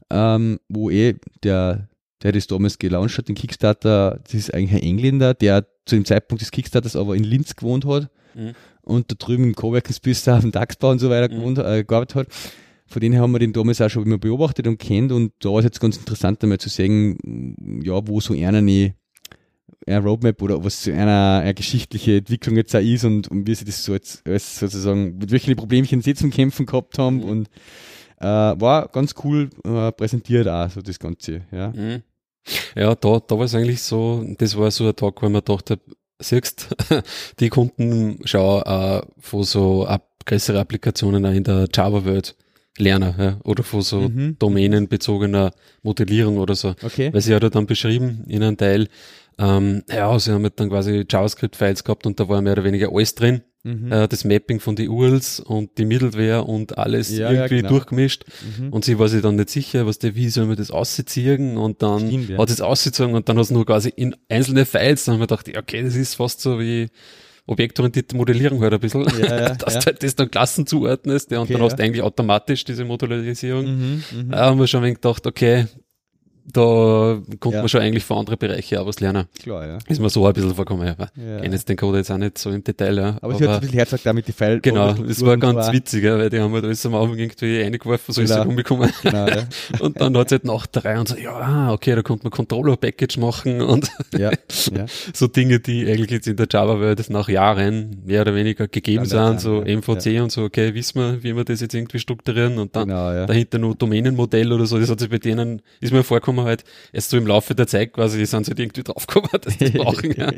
[0.09, 1.87] ähm, wo eh der,
[2.23, 6.05] der das damals gelauncht hat, den Kickstarter, das ist eigentlich ein Engländer, der zu dem
[6.05, 8.53] Zeitpunkt des Kickstarters aber in Linz gewohnt hat Mhm.
[8.83, 11.39] und da drüben im Coworking Space auf dem DAX-Bau und so weiter Mhm.
[11.39, 12.29] gewohnt, äh, gearbeitet hat.
[12.89, 15.49] Von denen her haben wir den damals auch schon immer beobachtet und kennt und da
[15.51, 18.95] war es jetzt ganz interessant einmal zu sehen, ja, wo so einer eine,
[19.87, 23.55] eine Roadmap oder was so eine, eine geschichtliche Entwicklung jetzt auch ist und, und wie
[23.55, 27.23] sie das so jetzt alles sozusagen, mit welchen Problemchen sie zum Kämpfen gehabt haben Mhm.
[27.25, 27.49] und
[28.21, 31.69] äh, war ganz cool äh, präsentiert auch, so das Ganze, ja.
[31.71, 32.03] Mhm.
[32.77, 35.79] Ja, da, da war es eigentlich so, das war so ein Tag, wo man dachte,
[36.21, 36.69] siehst,
[37.41, 42.37] die Kunden schauen äh, von so ab, größere Applikationen auch in der Java-Welt
[42.79, 44.37] lernen, ja, oder von so Mhm.
[44.39, 45.53] domänenbezogener
[45.83, 46.71] Modellierung oder so.
[46.83, 47.13] Okay.
[47.13, 48.89] Weil sie hat ja dann beschrieben in einem Teil,
[49.39, 52.91] ähm, ja, sie haben halt dann quasi JavaScript-Files gehabt und da war mehr oder weniger
[52.93, 53.43] alles drin.
[53.67, 53.91] Mhm.
[53.91, 57.71] Äh, das Mapping von die URLs und die Middleware und alles Ja, ja, irgendwie genau.
[57.71, 58.25] durchgemischt.
[58.59, 58.73] Mhm.
[58.73, 61.83] Und sie war sich dann nicht sicher, was der, wie soll man das ausziehen und
[61.83, 62.39] dann Stimmt, ja.
[62.39, 65.27] hat es ausgezogen und dann hat es nur quasi in einzelne Files, dann haben wir
[65.27, 66.89] gedacht, ja, okay, das ist fast so wie
[67.49, 69.81] objektorientierte Modellierung halt ein bisschen, Ja, ja, dass ja.
[69.81, 71.67] du halt das dann Klassen zuordnest ja, und Okay, dann ja.
[71.69, 73.65] hast du eigentlich automatisch diese Modularisierung.
[73.67, 74.03] Mhm.
[74.15, 74.31] Mhm.
[74.31, 75.67] Da haben wir schon ein wenig gedacht, okay,
[76.53, 77.63] da konnte Ja.
[77.63, 79.25] man schon eigentlich von anderen Bereichen auch was lernen.
[79.43, 79.79] Klar, ja.
[79.89, 80.95] Ist mir so ein bisschen vorkommen, ja.
[80.99, 81.37] Ja.
[81.37, 83.17] Ich kenne jetzt den Code jetzt auch nicht so im Detail, ja.
[83.21, 84.61] Aber, sie hat ein bisschen Herzog damit die Pfeil.
[84.61, 87.61] Genau, das war ganz war, witzig, ja, weil die haben halt alles am Anfang irgendwie
[87.63, 88.43] reingeworfen, so ist Genau.
[88.43, 88.91] sie rumgekommen.
[89.03, 89.43] Genau, ja.
[89.81, 92.31] Und dann hat es halt nach drei und so, ja, ah, okay, da konnte man
[92.31, 94.31] Controller-Package machen und ja,
[95.13, 99.41] so Dinge, die eigentlich jetzt in der Java-Welt nach Jahren mehr oder weniger gegeben sind,
[99.41, 99.63] so.
[99.63, 103.27] MVC und so, okay, wissen wir, wie wir das jetzt irgendwie strukturieren und dann Genau,
[103.27, 107.11] dahinter nur Domänenmodell oder so, das hat sich bei denen, ist mir vorgekommen halt, erst
[107.11, 110.13] so im Laufe der Zeit quasi, sind sie halt irgendwie draufgekommen, dass die das brauchen,
[110.13, 110.33] ja.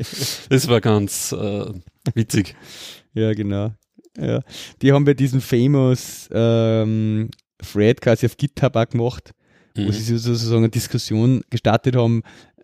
[0.49, 1.67] Das war ganz äh,
[2.15, 2.55] witzig.
[3.15, 3.73] Ja, genau.
[4.19, 4.43] Ja.
[4.83, 9.31] Die haben bei diesem famous ähm, Thread quasi auf GitHub auch gemacht,
[9.77, 9.93] wo Mhm.
[9.93, 12.23] sie sozusagen eine Diskussion gestartet haben,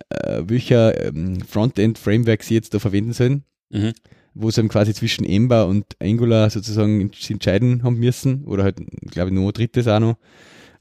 [0.09, 3.43] äh, welcher ähm, Frontend-Framework sie jetzt da verwenden sollen.
[3.69, 3.93] Mhm.
[4.37, 8.77] wo sie quasi zwischen Ember und Angular sozusagen entscheiden haben müssen, oder halt,
[9.09, 10.17] glaube ich, ein drittes auch noch.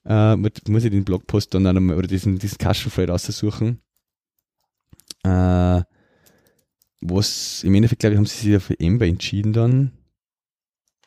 [0.04, 3.80] Äh, muss ich den Blogpost dann nochmal, oder diesen, diesen Custom aussuchen.
[5.22, 5.82] Äh,
[7.00, 9.92] was im Endeffekt, glaube ich, haben sie sich ja für Ember entschieden dann.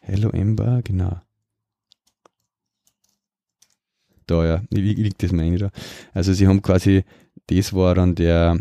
[0.02, 1.22] Hello Ember, genau.
[4.26, 5.72] Da, ja, liegt das meine da.
[6.14, 7.04] Also sie haben quasi,
[7.48, 8.60] das war dann der,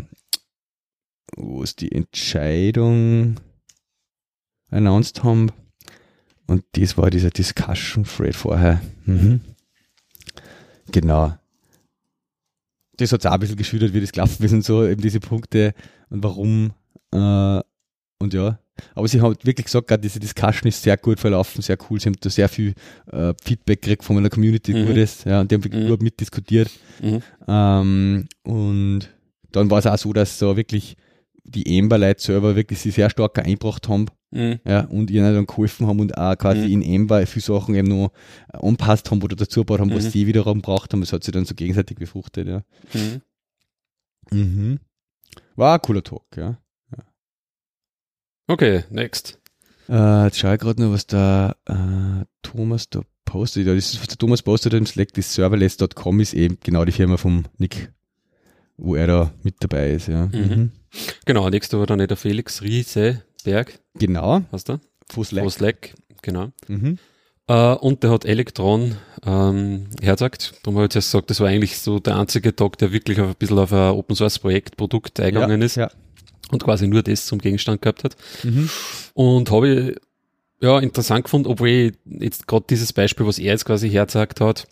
[1.35, 3.39] wo es die Entscheidung
[4.69, 5.51] announced haben.
[6.47, 8.81] Und das war dieser Discussion Thread vorher.
[9.05, 9.41] Mhm.
[10.91, 11.33] Genau.
[12.97, 15.19] Das hat es auch ein bisschen geschüttet, wie das gelaufen ist und so, eben diese
[15.19, 15.73] Punkte
[16.09, 16.71] und warum.
[17.11, 17.61] Äh,
[18.19, 18.59] und ja,
[18.95, 21.99] aber sie haben wirklich gesagt, gerade diese Discussion ist sehr gut verlaufen, sehr cool.
[21.99, 22.73] Sie haben da sehr viel
[23.11, 24.87] äh, Feedback gekriegt von meiner Community, mhm.
[24.87, 25.89] gutes, ja, und die haben wirklich mhm.
[25.89, 26.71] gut mitdiskutiert.
[27.01, 27.21] Mhm.
[27.47, 29.09] Ähm, und
[29.51, 30.97] dann war es auch so, dass so wirklich
[31.43, 34.07] die Ember-Leute selber wirklich sich sehr stark eingebracht haben.
[34.31, 34.59] Mhm.
[34.65, 36.81] Ja, und ihnen dann geholfen haben und auch quasi mhm.
[36.81, 38.11] in Ember viele Sachen eben noch
[38.49, 40.09] anpasst haben oder dazu gebaut haben, was mhm.
[40.09, 40.99] sie wiederum braucht haben.
[40.99, 42.63] Das hat sich dann so gegenseitig befruchtet, ja.
[42.93, 43.21] Mhm.
[44.31, 44.79] Mhm.
[45.55, 46.57] War ein cooler Talk, ja.
[48.49, 49.39] Okay, next.
[49.89, 53.67] Äh, jetzt schaue ich gerade noch, was der äh, Thomas da postet.
[53.67, 56.93] Ja, das ist, was der Thomas postet im Slack, das serverless.com ist eben genau die
[56.93, 57.91] Firma vom Nick,
[58.77, 60.07] wo er da mit dabei ist.
[60.07, 60.27] Ja.
[60.27, 60.71] Mhm.
[61.25, 62.61] Genau, nächste war dann der Felix
[63.47, 63.79] Rieseberg.
[63.95, 64.41] Genau.
[64.51, 64.79] Hast du?
[65.09, 66.51] Von Slack, genau.
[66.67, 66.97] Mhm.
[67.49, 70.55] Uh, und der hat Elektron ähm, hergesagt.
[70.63, 73.29] Darum habe ich jetzt gesagt, das war eigentlich so der einzige Tag, der wirklich auf
[73.29, 75.75] ein bisschen auf ein Open Source Projekt, Produkt eingegangen ja, ist.
[75.75, 75.89] Ja
[76.49, 78.15] und quasi nur das zum Gegenstand gehabt hat.
[78.43, 78.69] Mhm.
[79.13, 79.95] Und habe ich
[80.61, 84.65] ja interessant gefunden, obwohl ich jetzt gerade dieses Beispiel, was er jetzt quasi hergezeigt hat,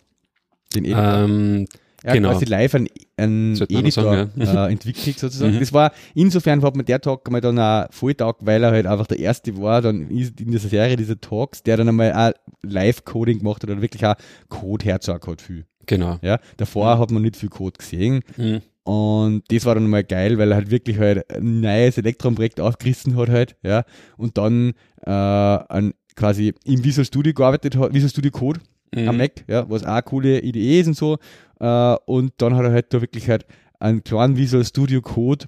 [0.74, 1.66] den ähm,
[2.06, 2.30] er genau.
[2.30, 4.68] quasi live einen, einen Editor sagen, ja.
[4.68, 5.56] äh, entwickelt sozusagen.
[5.56, 5.60] Mhm.
[5.60, 9.08] Das war, insofern hat man der Tag mal dann auch Volltag, weil er halt einfach
[9.08, 13.64] der erste war, dann in dieser Serie dieser Talks, der dann einmal auch Live-Coding gemacht
[13.64, 14.14] hat oder wirklich auch
[14.48, 15.64] Code hergezeigt hat viel.
[15.86, 16.18] Genau.
[16.22, 17.00] Ja, davor mhm.
[17.00, 18.22] hat man nicht viel Code gesehen.
[18.36, 18.62] Mhm.
[18.84, 23.16] Und das war dann mal geil, weil er halt wirklich halt ein neues Elektron-Projekt aufgerissen
[23.16, 23.82] hat halt, ja.
[24.16, 28.60] Und dann äh, an quasi im Visual Studio gearbeitet hat, Visual Studio Code
[28.94, 29.08] mhm.
[29.08, 31.18] am Mac, ja, was auch coole Idee ist und so.
[31.60, 33.46] Äh, und dann hat er halt da wirklich halt
[33.78, 35.46] einen kleinen Visual Studio Code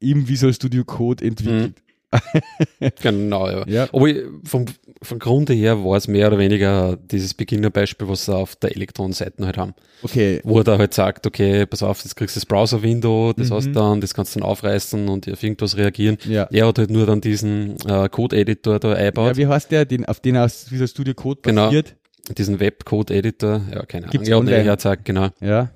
[0.00, 1.76] im Visual Studio Code entwickelt.
[1.76, 1.82] Mhm.
[3.02, 3.64] genau, ja.
[3.66, 3.88] ja.
[3.92, 4.08] Aber
[4.44, 4.66] vom,
[5.00, 9.46] vom Grunde her war es mehr oder weniger dieses Beginnerbeispiel, was sie auf der Elektron-Seiten
[9.46, 9.74] halt haben.
[10.02, 10.40] Okay.
[10.44, 13.54] Wo er da halt sagt, okay, pass auf, jetzt kriegst du das Browser-Window, das mhm.
[13.54, 16.18] hast dann, das kannst du dann aufreißen und auf irgendwas reagieren.
[16.28, 16.48] Ja.
[16.50, 19.28] Er hat halt nur dann diesen äh, Code-Editor da eingebaut.
[19.28, 21.66] Ja, wie heißt der, den, auf den aus Visual Studio Code genau.
[21.66, 21.88] basiert?
[21.88, 22.01] Genau.
[22.36, 24.46] Diesen Web-Code-Editor, ja, keine Ahnung.
[24.48, 25.28] Ja, herzeigt, genau.
[25.40, 25.70] Ja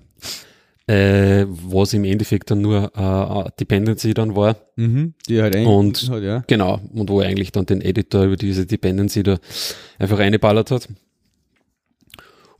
[0.86, 4.56] äh, was im Endeffekt dann nur äh, Dependency dann war.
[4.76, 6.44] Mhm, die halt und hat, ja.
[6.46, 9.38] Genau, und wo er eigentlich dann den Editor über diese Dependency da
[9.98, 10.88] einfach reingeballert hat.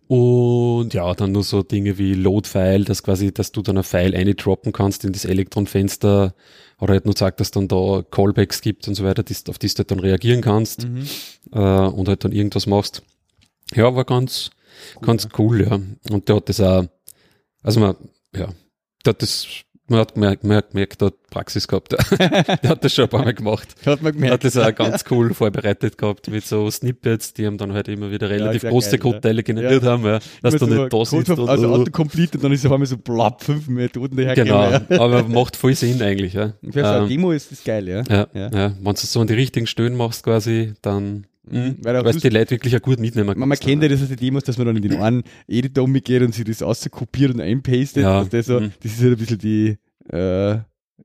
[0.09, 4.35] Und ja, dann nur so Dinge wie Load-File, dass quasi, dass du dann ein File
[4.35, 6.35] droppen kannst in das Elektron-Fenster
[6.79, 9.79] oder halt nur sagt, dass dann da Callbacks gibt und so weiter, auf die du
[9.79, 11.07] halt dann reagieren kannst mhm.
[11.53, 13.03] äh, und halt dann irgendwas machst.
[13.75, 14.51] Ja, war ganz,
[14.97, 15.81] cool, ganz cool, ja.
[16.11, 16.85] Und der hat das auch,
[17.63, 17.97] also man,
[18.35, 18.49] ja,
[19.05, 19.47] der hat das,
[19.89, 21.93] man hat gemerkt, man hat gemerkt, der hat Praxis gehabt.
[22.19, 23.75] der hat das schon ein paar Mal gemacht.
[23.85, 24.35] Hat man gemerkt.
[24.35, 28.11] Hat das auch ganz cool vorbereitet gehabt mit so Snippets, die haben dann halt immer
[28.11, 29.91] wieder relativ ja, große Codeteile generiert ja.
[29.91, 31.31] haben, ja, dass du nicht da sitzt.
[31.31, 34.81] Und, also Autocomplete und dann ist auf einmal so blapp, fünf Methoden daher Genau, ja.
[34.91, 36.55] aber macht voll Sinn eigentlich, ja.
[36.63, 38.03] Für so eine ähm, Demo ist das geil, ja.
[38.09, 38.51] Ja, ja.
[38.53, 38.73] ja.
[38.77, 41.77] wenn du es so an die richtigen Stellen machst quasi, dann Mhm.
[41.83, 44.17] Weil du die Leute wirklich auch gut mitnehmen Man, man kennt ja das aus den
[44.17, 48.03] Demos, dass man dann in den einen Editor umgeht und sich das auskopiert und einpastet.
[48.03, 48.25] Ja.
[48.25, 48.73] Das, so, mhm.
[48.83, 49.79] das ist halt ein bisschen die
[50.13, 50.59] äh,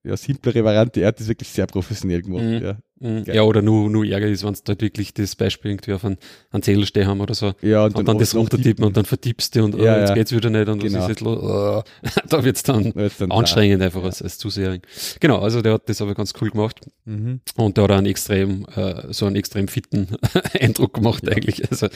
[0.03, 1.01] ja, simplere Variante.
[1.01, 2.43] Er hat das wirklich sehr professionell gemacht.
[2.43, 2.61] Mhm.
[2.63, 2.77] Ja.
[3.01, 3.23] Mhm.
[3.25, 6.17] Ja, oder nur, nur Ärger ist, wenn du halt wirklich das Beispiel irgendwie auf einen,
[6.51, 7.53] einen Zettel stehen haben oder so.
[7.63, 10.15] Ja, und, und dann, das runtertippen und dann vertippst du und ja, oh, jetzt ja.
[10.15, 10.99] geht's wieder nicht und genau.
[10.99, 11.39] was ist jetzt los?
[11.41, 11.81] Oh,
[12.29, 14.05] da wird's dann, dann anstrengend einfach ja.
[14.05, 14.77] als, als Zuseher.
[15.19, 16.81] Genau, also der hat das aber ganz cool gemacht.
[17.05, 17.41] Mhm.
[17.55, 20.09] Und der hat einen extrem, äh, so einen extrem fitten
[20.59, 21.69] Eindruck gemacht eigentlich.
[21.71, 21.87] Also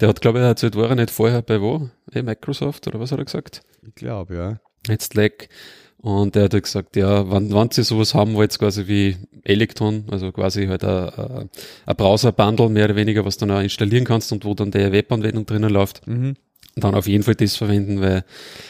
[0.00, 1.90] der hat, glaube ich, erzählt, war er nicht vorher bei wo?
[2.10, 3.60] Hey, Microsoft oder was hat er gesagt?
[3.86, 4.60] Ich glaube, ja.
[4.88, 5.50] Jetzt Slack.
[5.98, 10.04] Und er hat halt gesagt, ja, wann, wann sie sowas haben wollt, quasi wie Elektron,
[10.10, 11.48] also quasi halt ein,
[11.86, 14.92] ein Browser-Bundle mehr oder weniger, was du dann auch installieren kannst und wo dann der
[14.92, 16.06] Webanwendung drinnen läuft.
[16.06, 16.36] Mhm
[16.78, 18.22] dann auf jeden Fall das verwenden, weil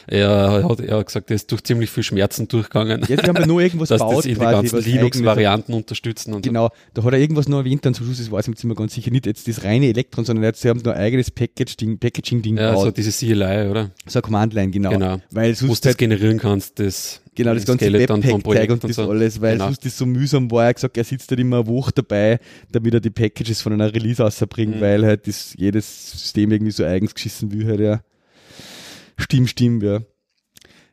[0.06, 3.02] er hat, er hat gesagt, er ist durch ziemlich viel Schmerzen durchgegangen.
[3.08, 6.32] Jetzt haben wir nur irgendwas dass baut, das in die ganzen Linux-Varianten unterstützen.
[6.32, 8.62] Und genau, da hat er irgendwas noch erwähnt, dann zum Schluss, das weiß ich jetzt
[8.62, 11.32] immer ganz sicher nicht jetzt das reine Elektron, sondern jetzt, sie haben noch ein eigenes
[11.32, 12.84] Packaging-Ding Packaging ja, gebaut.
[12.84, 13.90] so diese CLI, oder?
[14.06, 14.90] So ein Command-Line, genau.
[14.90, 15.20] Genau.
[15.32, 18.85] Weil sonst Wo du das halt generieren kannst, das Genau, das ganze Webpack-Zeug und und
[18.85, 19.09] das so.
[19.11, 19.66] alles, weil Genau.
[19.66, 20.64] sonst das so mühsam war.
[20.64, 22.40] Er hat gesagt, er sitzt halt immer eine Woche dabei,
[22.72, 24.81] damit er die Packages von einer Release rausbringt, Mhm.
[24.81, 28.01] weil halt das, jedes System irgendwie so eigens geschissen will halt, ja.
[29.18, 30.01] Stimmt, stimmt, ja.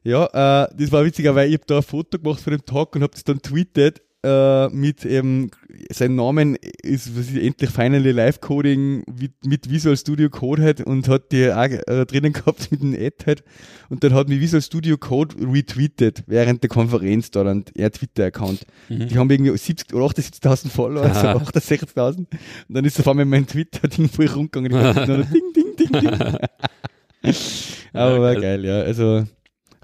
[0.03, 2.93] Ja, äh, das war witziger, weil ich hab da ein Foto gemacht von dem Tag
[2.95, 5.51] und hab das dann tweetet äh, mit eben,
[5.91, 10.81] sein Namen ist, was ist endlich Finally Live Coding mit, mit Visual Studio Code halt
[10.81, 13.43] und hat die auch äh, drinnen gehabt mit dem Ad halt
[13.89, 18.65] und dann hat mich Visual Studio Code retweetet während der Konferenz da dann, er Twitter-Account.
[18.89, 19.07] Mhm.
[19.07, 21.37] Die haben irgendwie 70 oder 78.000 Follower, also Aha.
[21.37, 22.27] 68.000 und
[22.69, 26.37] dann ist auf einmal mein Twitter-Ding voll rumgegangen, ding, ding, ding, ding.
[27.93, 28.41] Aber war geil.
[28.41, 28.81] geil, ja.
[28.81, 29.25] Also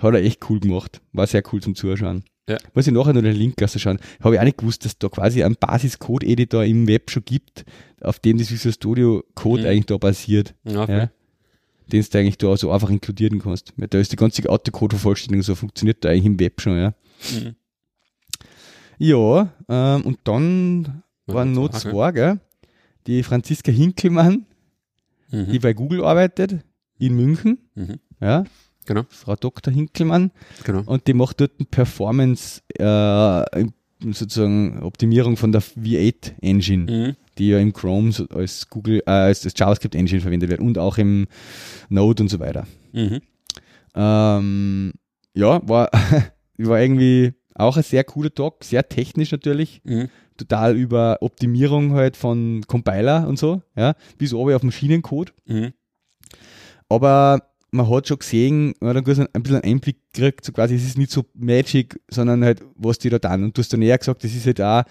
[0.01, 1.01] hat er echt cool gemacht.
[1.13, 2.23] War sehr cool zum Zuschauen.
[2.47, 2.57] Ja.
[2.73, 3.99] Muss ich nachher noch den Link lassen schauen.
[4.21, 7.63] Habe ich auch nicht gewusst, dass da quasi ein Basis-Code-Editor im Web schon gibt,
[8.01, 9.67] auf dem das Visual Studio Code Mhm.
[9.69, 10.55] eigentlich da basiert.
[10.63, 11.11] Ja, Ja.
[11.91, 13.73] Den du eigentlich da so einfach inkludieren kannst.
[13.77, 16.93] Da ist die ganze Autocode-Vervollständigung so funktioniert da eigentlich im Web schon, ja.
[17.33, 17.55] Mhm.
[18.97, 21.77] Ja, ähm, und dann waren noch Okay.
[21.79, 22.39] zwei, gell?
[23.07, 24.45] Die Franziska Hinkelmann,
[25.31, 25.51] Mhm.
[25.51, 26.57] die bei Google arbeitet,
[26.99, 27.99] in München, Mhm.
[28.19, 28.43] ja.
[28.89, 29.03] Genau.
[29.09, 29.71] Frau Dr.
[29.71, 30.31] Hinkelmann.
[30.63, 30.81] Genau.
[30.87, 33.65] Und die macht dort eine Performance, äh,
[34.11, 37.15] sozusagen Optimierung von der V8 Engine, Mhm.
[37.37, 40.97] die ja im Chrome als Google, äh, als das JavaScript Engine verwendet wird und auch
[40.97, 41.27] im
[41.89, 42.65] Node und so weiter.
[42.93, 43.19] Mhm.
[43.93, 44.93] Ähm,
[45.35, 45.89] ja, war,
[46.57, 50.09] war irgendwie auch ein sehr cooler Talk, sehr technisch natürlich, Mhm.
[50.35, 55.31] total über Optimierung halt von Compiler und so, ja, bis oben auf Maschinencode.
[55.45, 55.73] Mhm.
[56.87, 60.75] Aber man hat schon gesehen, man hat dann ein bisschen einen Einblick gekriegt, so quasi,
[60.75, 63.43] es ist nicht so Magic, sondern halt, was die da tun.
[63.45, 64.83] Und du hast dann eher gesagt, das ist halt auch,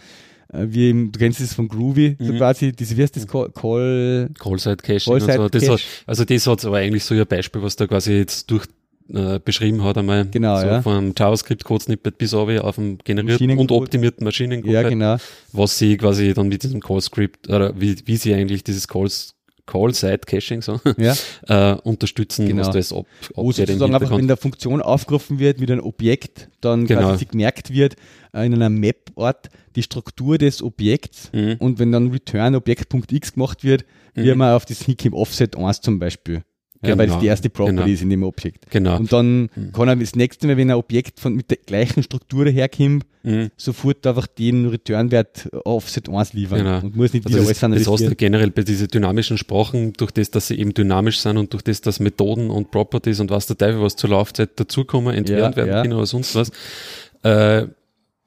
[0.52, 2.38] äh, wie im, du kennst das von Groovy, so Mhm.
[2.38, 5.48] quasi, das, wie heißt das, Call, Call Call-Side-Caching und Call-Side so.
[5.48, 8.66] Das hat, also das hat aber eigentlich so ein Beispiel, was da quasi jetzt durch
[9.12, 10.26] äh, beschrieben hat einmal.
[10.26, 10.82] Genau, so ja.
[10.82, 15.16] Vom JavaScript-Code-Snippet bis auf dem generierten und optimierten Maschinencode, ja, genau,
[15.52, 19.34] was sie quasi dann mit diesem Call-Script, oder wie, wie sie eigentlich dieses Calls,
[19.68, 21.14] Call-Side-Caching so, ja.
[21.48, 22.60] äh, unterstützen, Genau.
[22.62, 25.70] was da jetzt ab, Wo abgeht im sozusagen einfach, wenn der Funktion aufgerufen wird mit
[25.70, 27.02] einem Objekt, dann Genau.
[27.02, 27.94] quasi gemerkt wird,
[28.32, 31.56] äh, in einer Map-Ort die Struktur des Objekts Mhm.
[31.58, 34.38] und wenn dann Return Objekt.x gemacht wird, wie Mhm.
[34.38, 36.42] man auf das hinkommt, Offset 1 zum Beispiel.
[36.80, 37.88] Ja, weil das Genau, die erste Property genau.
[37.88, 38.70] ist in dem Objekt.
[38.70, 38.98] Genau.
[38.98, 39.72] Und dann Mhm.
[39.72, 43.50] kann er das nächste Mal, wenn ein Objekt von, mit der gleichen Struktur daherkommt, Mhm.
[43.56, 46.78] sofort einfach den Return-Wert Offset 1 liefern Genau.
[46.78, 48.16] und muss nicht Also wieder alles das heißt analysieren.
[48.16, 51.80] generell bei diesen dynamischen Sprachen, durch das, dass sie eben dynamisch sind und durch das,
[51.80, 55.68] dass Methoden und Properties und was der Teufel was zur Laufzeit dazukommen, entfernt Ja, werden
[55.74, 55.82] ja.
[55.82, 56.52] können oder sonst was,
[57.24, 57.66] äh,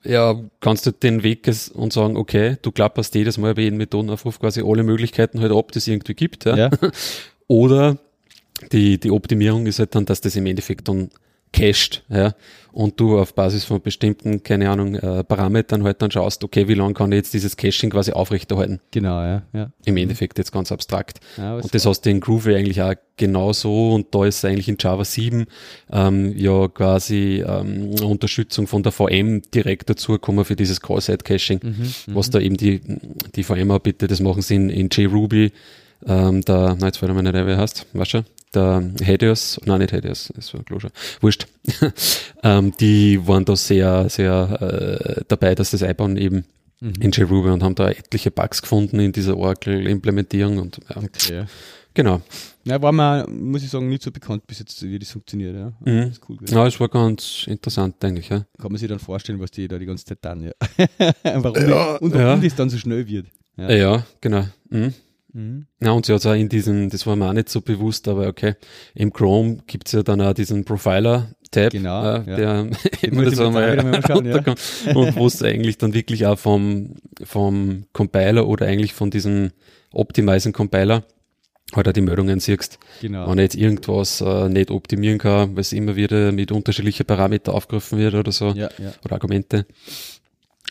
[0.04, 4.40] ja, kannst du den Weg und sagen, okay, du klapperst jedes Mal bei jedem Methodenaufruf
[4.40, 6.58] quasi alle Möglichkeiten halt ab, die es irgendwie gibt, ja.
[6.58, 6.70] Ja,
[7.48, 7.98] Oder
[8.72, 11.10] die, die Optimierung ist halt dann, dass das im Endeffekt dann
[11.54, 12.34] cached, ja,
[12.72, 16.74] und du auf Basis von bestimmten, keine Ahnung, äh, Parametern halt dann schaust, okay, wie
[16.74, 18.80] lange kann ich jetzt dieses Caching quasi aufrechterhalten?
[18.92, 19.44] genau, ja.
[19.52, 19.72] ja.
[19.84, 21.20] Im Endeffekt jetzt ganz abstrakt.
[21.38, 24.78] ja Und das hast du in Groovy eigentlich auch genauso und da ist eigentlich in
[24.80, 25.46] Java 7
[25.92, 31.94] ähm, ja quasi ähm, Unterstützung von der VM direkt dazu gekommen für dieses Call-Side-Caching, Mhm,
[32.16, 32.82] was da eben die,
[33.36, 35.52] die VM auch bitte, das machen sie in, in JRuby,
[36.08, 39.80] ähm, der, nein, jetzt fällt mir nicht ein, wer heißt, weißt du, der Hedios, nein,
[39.80, 41.48] nicht Hedios, das war klar schon, wurscht,
[42.44, 46.46] ähm, die waren da sehr, sehr äh, dabei, dass das einbauen eben
[46.82, 46.94] Mhm.
[47.00, 51.46] in JRuby und haben da etliche Bugs gefunden in dieser Oracle-Implementierung und ja, Okay,
[51.94, 52.22] genau.
[52.64, 55.56] Ja, war mir, muss ich sagen, nicht so bekannt bis jetzt, wie das funktioniert.
[55.56, 55.74] Ja.
[55.82, 56.10] Mhm.
[56.10, 56.38] Das cool.
[56.50, 58.46] Ja, es war ganz interessant, eigentlich, ja.
[58.60, 60.44] Kann man sich dann vorstellen, was die da die ganze Zeit tun.
[60.44, 60.54] Ja.
[61.24, 62.36] warum Ja, und warum ja.
[62.38, 63.28] das dann so schnell wird.
[63.58, 63.70] Ja.
[63.70, 64.46] Ja, ja genau.
[64.70, 64.96] Mhm.
[65.34, 65.68] Mhm.
[65.82, 68.28] Ja, und sie hat auch in diesem, das war mir auch nicht so bewusst, aber
[68.28, 68.56] okay,
[68.94, 72.36] im Chrome gibt's ja dann auch diesen Profiler-Tab, Genau, äh, ja.
[72.36, 72.68] der
[73.02, 74.36] immer das mir einmal schauen, ja.
[74.36, 74.60] runterkommt
[74.96, 79.52] und wo es eigentlich dann wirklich auch vom, vom Compiler oder eigentlich von diesem
[79.92, 81.04] Optimizing Compiler
[81.76, 82.80] halt auch die Meldungen siehst.
[83.02, 83.30] Genau.
[83.30, 87.56] Wenn ich jetzt irgendwas äh, nicht optimieren kann, weil es immer wieder mit unterschiedlichen Parametern
[87.56, 88.94] aufgerufen wird oder so, ja, ja.
[89.06, 89.66] oder Argumente.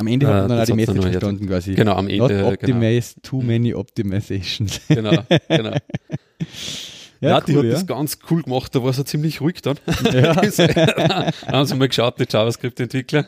[0.01, 1.75] Am Ende hat man dann auch die Message verstanden quasi.
[1.75, 2.35] Genau, am Not Ende.
[2.37, 2.49] genau.
[2.53, 4.81] optimize too many optimizations.
[4.89, 5.77] Genau, genau.
[7.23, 7.71] Ja, Ja, die cool, hat ja.
[7.73, 9.77] das ganz cool gemacht, da war sie ziemlich ruhig dann.
[10.11, 10.33] Ja.
[10.35, 13.27] da haben sie mal geschaut, die JavaScript-Entwickler.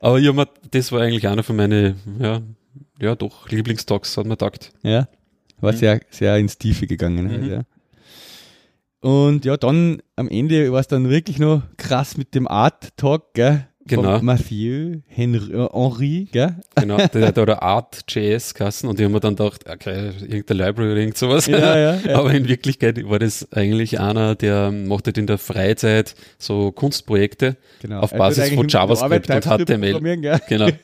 [0.00, 2.40] Aber ja, man, das war eigentlich einer von meinen, ja,
[3.00, 4.72] ja doch, Lieblingstalks, hat man gedacht.
[4.82, 5.08] Ja,
[5.60, 5.76] war Mhm.
[5.76, 7.30] sehr, sehr ins Tiefe gegangen.
[7.30, 7.50] Halt, Mhm.
[7.50, 7.62] ja.
[9.02, 13.66] Und ja, dann am Ende war es dann wirklich noch krass mit dem Art-Talk, gell?
[13.86, 14.18] Genau.
[14.18, 16.56] Von Mathieu Henry, äh, Henri, gell?
[16.76, 20.92] Genau, der hat da Art.js kassen und die haben mir dann gedacht, okay, irgendeine Library
[20.92, 21.46] oder irgend sowas.
[21.46, 22.14] Ja, ja, ja.
[22.18, 27.56] Aber in Wirklichkeit war das eigentlich einer, der macht halt in der Freizeit so Kunstprojekte
[27.80, 28.00] Genau.
[28.00, 30.40] auf Basis von JavaScript und HTML.
[30.48, 30.68] Genau.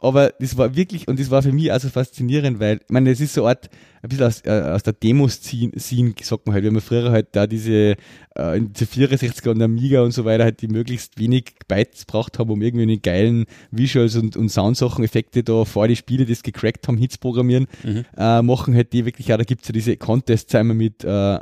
[0.00, 3.18] Aber das war wirklich, und das war für mich also faszinierend, weil, ich meine, das
[3.20, 3.68] ist so eine Art,
[4.00, 7.28] ein bisschen aus, äh, aus der Demo-Scene, Scene, sagt man halt, wenn man früher halt
[7.32, 7.96] da diese,
[8.36, 12.38] äh, in diese 64er und Amiga und so weiter halt die möglichst wenig Bytes braucht
[12.38, 16.32] haben, um irgendwie eine geilen Visuals und, und Soundsachen, Effekte da vor die Spiele, die
[16.32, 18.04] es gecrackt haben, Hits programmieren, Mhm.
[18.16, 21.38] äh, machen halt die wirklich, ja, da gibt's ja diese Contests einmal mit äh,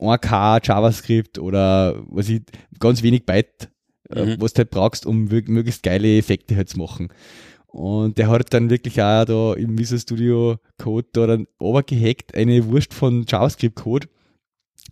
[0.00, 2.42] 1K, JavaScript oder was ich,
[2.80, 3.68] ganz wenig Byte,
[4.08, 4.36] äh, Mhm.
[4.40, 7.08] was du halt brauchst, um mög- möglichst geile Effekte halt zu machen.
[7.70, 12.66] Und der hat dann wirklich auch da im Visual Studio Code da dann obergehackt, eine
[12.66, 14.08] Wurst von JavaScript Code,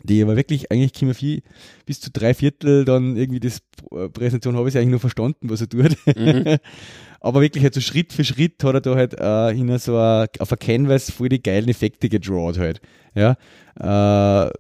[0.05, 1.43] die aber wirklich eigentlich man viel,
[1.87, 5.61] bis zu drei Viertel dann irgendwie das äh, Präsentation habe ich eigentlich nur verstanden, was
[5.61, 5.97] er tut.
[6.07, 6.59] Mhm.
[7.21, 10.27] aber wirklich halt so Schritt für Schritt hat er da halt äh, hin so a,
[10.39, 12.81] auf ein Canvas voll die geilen Effekte gedrawt halt.
[13.15, 13.37] Ja.
[13.77, 14.51] Äh,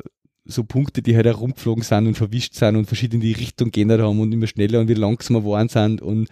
[0.50, 4.32] so Punkte, die halt herumgeflogen sind und verwischt sind und verschiedene Richtung geändert haben und
[4.32, 6.26] immer schneller und wieder langsamer geworden sind und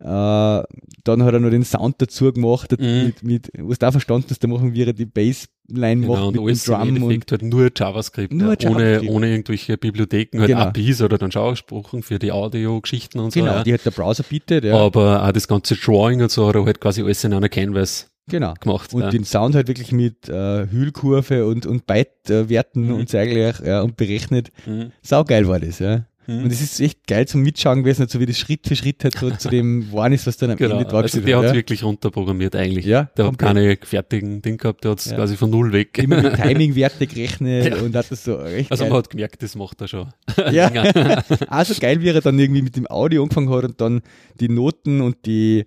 [0.00, 3.04] äh, dann hat er noch den Sound dazu gemacht, Mhm.
[3.06, 6.42] mit, mit, was da verstanden hast, da machen wir die Bassline Genau, macht und mit
[6.42, 9.12] alles dem Drum und halt nur JavaScript, Nur ja, ohne, JavaScript.
[9.14, 10.60] ohne irgendwelche Bibliotheken, halt Genau.
[10.60, 13.40] APIs oder dann Schauspruchen für die Audio-Geschichten und so.
[13.40, 13.62] genau, ja.
[13.62, 14.76] die hat der Browser bietet, ja.
[14.76, 18.08] Aber auch das ganze Drawing und so hat er halt quasi alles in einer Canvas
[18.28, 18.54] genau.
[18.60, 18.92] gemacht.
[18.94, 19.10] Und ja.
[19.10, 22.94] den Sound halt wirklich mit äh, Hüllkurve und, und Byte-Werten Mhm.
[22.94, 24.50] und so eigentlich ja, und berechnet.
[24.66, 24.92] Mhm.
[25.02, 26.06] Saugeil war das, ja.
[26.28, 26.44] Mhm.
[26.44, 29.18] Und es ist echt geil zum Mitschauen gewesen, so wie das Schritt für Schritt halt
[29.18, 31.54] so zu dem geworden ist, was dann am Genau, Ende also dargestellt der hat wird.
[31.56, 32.86] wirklich runterprogrammiert eigentlich.
[32.86, 35.16] Ja, der hat keine fertigen Ding gehabt, der hat es Ja.
[35.16, 35.98] quasi von null weg.
[35.98, 36.04] ja.
[36.04, 37.82] Immer mit Timing-Werte gerechnet Ja.
[37.82, 38.98] und hat das so echt Also man geil.
[38.98, 40.12] hat gemerkt, das macht er schon.
[40.52, 40.70] Ja.
[41.48, 44.02] also geil, wie er dann irgendwie mit dem Audio angefangen hat und dann
[44.38, 45.64] die Noten und die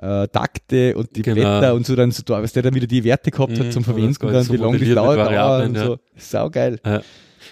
[0.00, 1.34] äh, Takte und die Genau.
[1.34, 3.72] Blätter und so dann so, da, was der dann wieder die Werte gehabt Mhm, hat
[3.72, 5.86] zum wo Verwenden quasi dann, so wie lange dauert, dauert Variablen, und ja.
[5.86, 5.98] so.
[6.16, 6.80] Saugeil.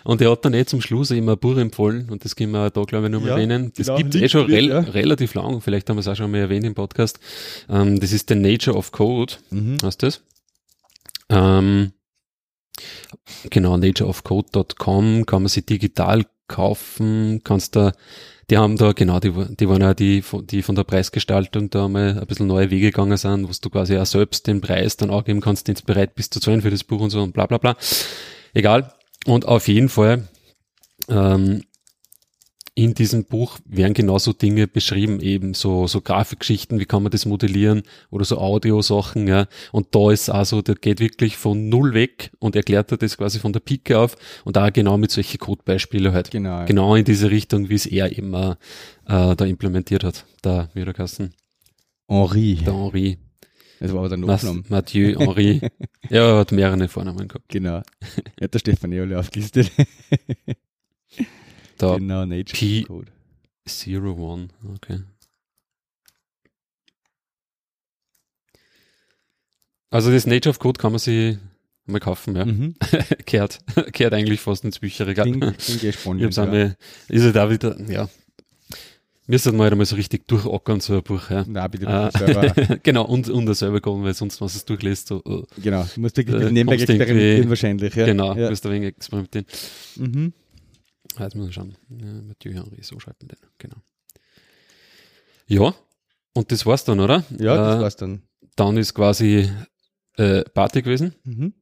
[0.04, 2.70] Und er hat dann eh zum Schluss immer ein Buch empfohlen und das können wir
[2.70, 3.72] da glaube ich noch mal Ja, erwähnen.
[3.76, 4.78] Das genau, gibt eh Link schon rel ja.
[4.80, 7.18] relativ lang, vielleicht haben wir es auch schon mal erwähnt im Podcast.
[7.68, 9.78] Ähm, das ist The Nature of Code, Mhm.
[9.82, 10.22] heißt das?
[11.28, 11.92] Ähm,
[13.50, 17.92] genau, natureofcode.com kann man sie digital kaufen, kannst da,
[18.50, 22.18] die haben da, genau, die, die waren ja die, die von der Preisgestaltung da mal
[22.20, 25.40] ein bisschen neue Wege gegangen sind, wo du quasi auch selbst den Preis dann angeben
[25.40, 27.58] kannst, den du bereit bist zu zahlen für das Buch und so und bla bla
[27.58, 27.76] bla.
[28.54, 28.92] Egal.
[29.26, 30.28] Und auf jeden Fall,
[31.08, 31.62] ähm,
[32.78, 37.24] in diesem Buch werden genauso Dinge beschrieben, eben so, so Grafikgeschichten, wie kann man das
[37.24, 39.46] modellieren oder so Audiosachen, ja.
[39.72, 43.38] Und da ist also, der geht wirklich von null weg und erklärt er das quasi
[43.38, 46.30] von der Pike auf und da genau mit solchen Codebeispielen halt.
[46.30, 46.50] Genau.
[46.50, 46.64] ja.
[46.66, 48.50] Genau in diese Richtung, wie es er eben äh,
[49.06, 51.32] äh, da implementiert hat, der Wiederkasten,
[52.08, 52.56] Henri.
[52.56, 53.16] der Henri,
[53.80, 54.64] Das war aber der Nachname.
[54.68, 55.62] Mathieu Henri.
[56.10, 57.48] ja, er hat mehrere Vornamen gehabt.
[57.48, 57.80] Genau.
[58.36, 59.72] Er hat der Stefan alle aufgelistet.
[61.78, 63.12] Da genau, Nature P- Code.
[63.68, 65.00] Zero One, okay.
[69.90, 71.36] Also das Nature of Code kann man sich
[71.86, 72.44] mal kaufen, ja.
[72.44, 72.74] Mhm.
[73.26, 73.60] kehrt,
[73.92, 75.24] kehrt eigentlich fast ins Bücherregal.
[75.30, 76.20] Klingt, klingt eh spannend.
[76.22, 76.74] Ich hab's ja.
[77.08, 78.08] ist halt auch wieder, ja.
[79.28, 81.44] Müsste man halt einmal so richtig durchackern, so ein Buch, ja.
[81.48, 82.10] Nein, bitte Ah.
[82.16, 82.78] selber.
[82.84, 86.16] genau, und, und selber gehen, weil sonst, was es durchlässt, so, uh, Genau, du musst
[86.16, 87.94] wirklich Äh, mit experimentieren wahrscheinlich.
[87.96, 88.06] Ja.
[88.06, 88.50] genau, Ja.
[88.50, 89.46] musst du ein wenig experimentieren.
[89.96, 90.32] Mhm.
[91.16, 91.76] Ah, Jetzt muss ich schauen.
[91.88, 93.76] Ja, Mathieu Henry, so schreibt man den, genau.
[95.46, 95.74] Ja,
[96.34, 97.24] und das war's dann, oder?
[97.38, 98.22] ja, das Äh, war's dann.
[98.56, 99.48] Dann ist quasi
[100.16, 101.14] äh, Party gewesen.
[101.24, 101.52] Mhm.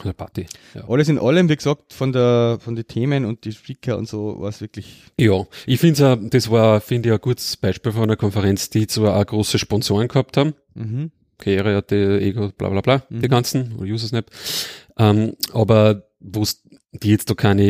[0.00, 0.88] Oder Party, ja.
[0.88, 4.40] Alles in allem, wie gesagt, von der von den Themen und die Speaker und so
[4.40, 5.02] war es wirklich.
[5.20, 9.16] Ja, ich finde das war, finde ich, ein gutes Beispiel von einer Konferenz, die zwar
[9.18, 11.10] auch große Sponsoren gehabt haben, Mhm.
[11.44, 13.20] Hatte, Ego, bla bla bla, Mhm.
[13.20, 14.30] die ganzen, oder Usersnap,
[14.96, 16.42] ähm, aber wo
[16.92, 17.62] die jetzt da keine,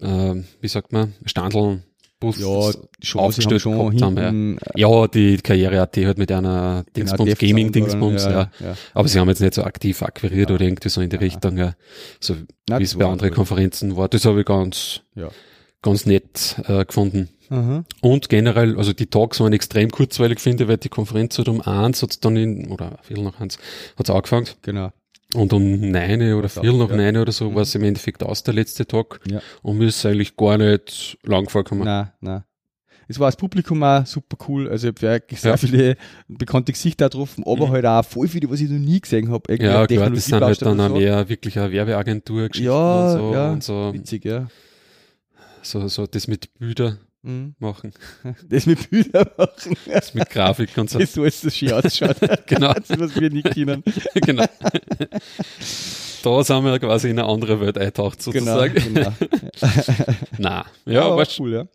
[0.00, 1.82] äh, äh, wie sagt man, Standeln,
[2.20, 4.88] Booths Ja, schon, aufgestellt haben schon haben, hinten, äh, ja.
[4.88, 8.76] ja, die Karriere hat die halt mit einer Dingsbums, Gaming-Dingsbums, ja, oder- ja.
[8.92, 10.56] Aber sie haben jetzt nicht so aktiv akquiriert Ja.
[10.56, 11.20] oder irgendwie so in die Ja.
[11.20, 11.74] Richtung, ja.
[12.20, 12.34] So
[12.68, 13.32] wie es bei anderen.
[13.32, 14.08] Konferenzen war.
[14.08, 15.28] Das habe ich ganz, Ja.
[15.80, 17.28] ganz nett äh, gefunden.
[17.50, 17.84] Aha.
[18.00, 21.60] Und generell, also die Talks waren extrem kurzweilig, finde ich, weil die Konferenz hat um
[21.62, 23.58] eins, hat dann in, oder viel nach eins,
[23.96, 24.48] hat es angefangen.
[24.62, 24.90] Genau.
[25.34, 26.96] Und um neun oder vier nach ja.
[26.96, 27.54] neun oder so Mhm.
[27.54, 29.20] war es im Endeffekt aus, der letzte Tag.
[29.30, 29.40] Ja.
[29.62, 31.84] Und mir ist eigentlich gar nicht lang vorgekommen.
[31.84, 32.44] Nein, nein.
[33.10, 34.68] Es war das Publikum auch super cool.
[34.68, 35.56] Also ich habe wirklich sehr Ja.
[35.56, 35.96] viele
[36.28, 37.70] bekannte Gesichter getroffen, aber Mhm.
[37.72, 39.50] halt auch voll viele, was ich noch nie gesehen habe.
[39.56, 43.50] Ja, klar, das sind halt dann auch mehr wirklich eine Werbeagentur Ja, und so ja.
[43.52, 44.48] und so, Witzig, ja.
[45.62, 46.98] so, so das mit Bilder
[47.28, 47.54] Mhm.
[47.58, 47.92] machen.
[48.48, 49.76] Das mit Bilder machen.
[49.86, 50.98] Das mit Grafik und so.
[50.98, 52.16] Das so ist das schön ausschaut.
[52.46, 52.72] Genau.
[52.72, 53.82] Das was wir nicht kennen.
[54.14, 54.44] genau.
[56.22, 58.94] Da sind wir quasi in eine andere Welt eintaucht, Genau, sozusagen.
[58.94, 59.12] genau.
[60.38, 60.64] Nein.
[60.86, 61.66] Ja, aber cool, ja.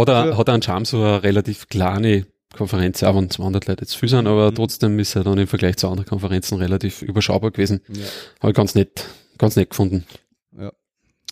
[0.00, 0.36] hat, er, Ja.
[0.38, 2.26] hat er einen Charme, so eine relativ kleine
[2.56, 4.54] Konferenz, auch wenn 200 Leute jetzt viel sind, aber Mhm.
[4.56, 7.80] trotzdem ist er dann im Vergleich zu anderen Konferenzen relativ überschaubar gewesen.
[7.88, 8.04] ja.
[8.40, 9.04] Habe ich ganz nett,
[9.38, 10.04] ganz nett gefunden.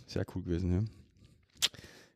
[0.07, 0.81] Sehr cool gewesen, ja.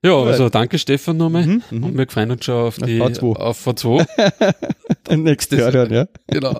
[0.04, 1.44] Ja, also danke Stefan nochmal.
[1.46, 3.34] Mhm, Und wir freuen uns schon auf die V2.
[3.36, 4.06] auf V2.
[5.04, 6.06] Dann nächstes Jahr dann, ja.
[6.28, 6.58] genau.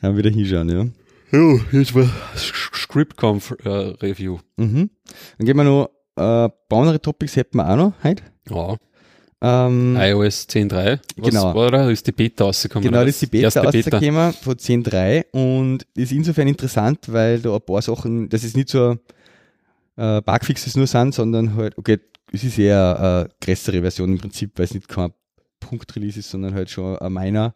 [0.00, 0.86] Dann wieder hinschauen, ja.
[1.38, 4.38] Ja, jetzt war Scriptconf äh, Review.
[4.56, 4.90] Mhm.
[5.38, 8.22] Dann gehen wir noch, äh, ein paar andere Topics hätten wir auch noch heute.
[8.48, 8.76] Ja,
[9.42, 11.00] Ähm, iOS 10.3.
[11.16, 11.54] Was Genau.
[11.54, 11.90] war da?
[11.90, 12.88] Ist die Beta rausgekommen?
[12.88, 17.60] Genau, das ist die Beta rausgekommen von 10.3 und ist insofern interessant, weil da ein
[17.60, 18.96] paar Sachen, das ist nicht so
[19.96, 21.98] äh, Bugfixes nur sind, sondern halt, okay,
[22.32, 25.12] es ist eher eine größere Version im Prinzip, weil es nicht kein
[25.60, 27.54] Punkt-Release ist, sondern halt schon ein Miner.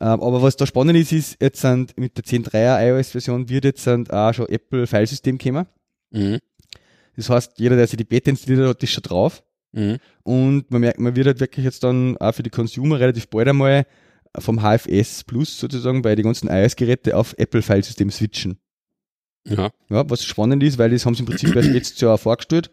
[0.00, 3.82] Ähm, aber was da spannend ist, ist, jetzt sind mit der 10.3er iOS-Version wird jetzt
[3.82, 5.66] sind auch schon Apple-Filesystem kommen.
[6.10, 6.38] Mhm.
[7.16, 9.42] Das heißt, jeder, der sich die Beta installiert hat, ist schon drauf.
[9.72, 9.98] Mhm.
[10.22, 13.48] Und man merkt, man wird halt wirklich jetzt dann auch für die Consumer relativ bald
[13.48, 13.86] einmal
[14.38, 18.58] vom HFS Plus sozusagen bei den ganzen iOS-Geräte auf Apple-Filesystem switchen.
[19.48, 19.70] Ja.
[19.90, 22.70] Ja, was spannend ist, weil das haben sie im Prinzip erst jetzt ja vorgestellt.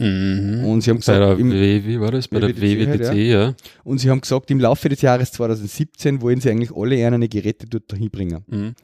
[0.00, 0.64] Mhm.
[0.64, 2.28] Und sie haben Bei der gesagt, im, wie war das?
[2.28, 3.54] Bei der WWDC halt, WWDC, ja.
[3.82, 7.66] und sie haben gesagt, im Laufe des Jahres 2017 wollen sie eigentlich alle ihre Geräte
[7.66, 8.44] dort hinbringen.
[8.46, 8.74] Mhm.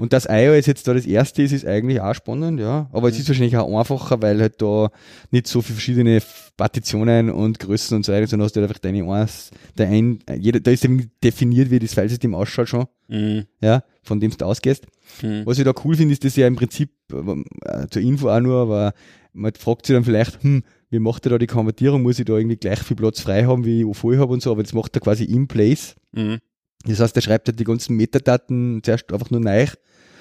[0.00, 2.88] Und dass iOS jetzt da das erste ist, ist eigentlich auch spannend, ja.
[2.92, 4.90] Aber es ist wahrscheinlich auch einfacher, weil halt da
[5.30, 6.20] nicht so viele verschiedene
[6.56, 10.18] Partitionen und Größen und so weiter, sondern hast du halt einfach deine eins, der ein,
[10.36, 13.44] jeder, da ist eben definiert, wie das Filesystem ausschaut schon, Mhm.
[13.60, 14.86] ja, von dem du ausgehst.
[15.22, 15.42] Mhm.
[15.44, 18.60] Was ich da cool finde, ist das ja im Prinzip, äh, zur Info auch nur,
[18.62, 18.92] aber
[19.32, 22.02] man fragt sich dann vielleicht, hm, wie macht er da die Konvertierung?
[22.02, 24.50] Muss ich da irgendwie gleich viel Platz frei haben, wie ich voll habe und so,
[24.52, 25.96] aber das macht er quasi in place.
[26.12, 26.38] Mhm.
[26.84, 29.66] Das heißt, er schreibt halt die ganzen Metadaten zuerst einfach nur neu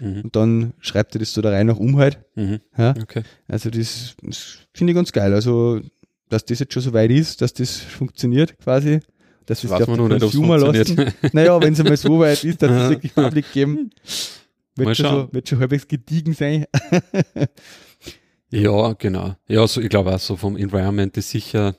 [0.02, 0.22] Mhm.
[0.26, 2.20] und dann schreibt er das so da rein nach um halt.
[2.36, 2.60] Mhm.
[2.78, 2.94] Ja?
[3.02, 3.24] Okay.
[3.48, 5.34] Also das, das finde ich ganz geil.
[5.34, 5.80] Also,
[6.28, 9.00] dass das jetzt schon so weit ist, dass das funktioniert quasi.
[9.48, 11.14] Wir es Weiß auf man Consumer lassen.
[11.34, 13.92] Naja, wenn es einmal so weit ist, dass es wirklich Public geben,
[14.76, 16.66] wird schon, so, wird schon halbwegs gediegen sein.
[18.52, 19.36] Ja, genau.
[19.48, 21.76] Ja, so, ich glaube auch so vom Environment ist sicher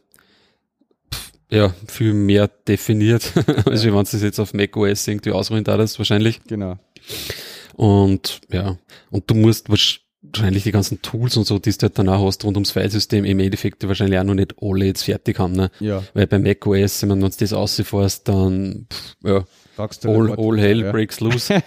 [1.13, 3.33] pff, ja, viel mehr definiert,
[3.67, 6.43] als wenn du es jetzt auf macOS irgendwie ausruhen darfst, wahrscheinlich.
[6.45, 6.79] Genau.
[7.75, 8.79] Und ja,
[9.11, 12.27] und du musst wahrsch- wahrscheinlich die ganzen Tools und so, die du halt dann auch
[12.27, 15.53] hast rund ums Filesystem, im Endeffekt wahrscheinlich auch noch nicht alle jetzt fertig haben.
[15.53, 15.71] Ne?
[15.81, 17.87] Ja, Weil bei macOS, wenn man uns das aussieht,
[18.25, 19.45] dann pff, ja,
[19.77, 20.93] du all, all hell ja.
[20.93, 21.55] breaks loose.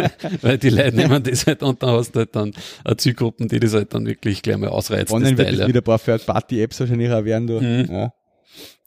[0.42, 2.52] Weil die Leute nehmen das halt und dann hast du halt dann
[2.96, 5.10] Zielgruppen, die das halt dann wirklich gleich mal ausreizt.
[5.12, 5.68] das Spannend wird Teil, ja.
[5.68, 7.46] wieder ein paar Third-Party-Apps wahrscheinlich auch werden.
[7.46, 7.60] Da.
[7.60, 7.88] Mhm.
[7.90, 8.12] Ja.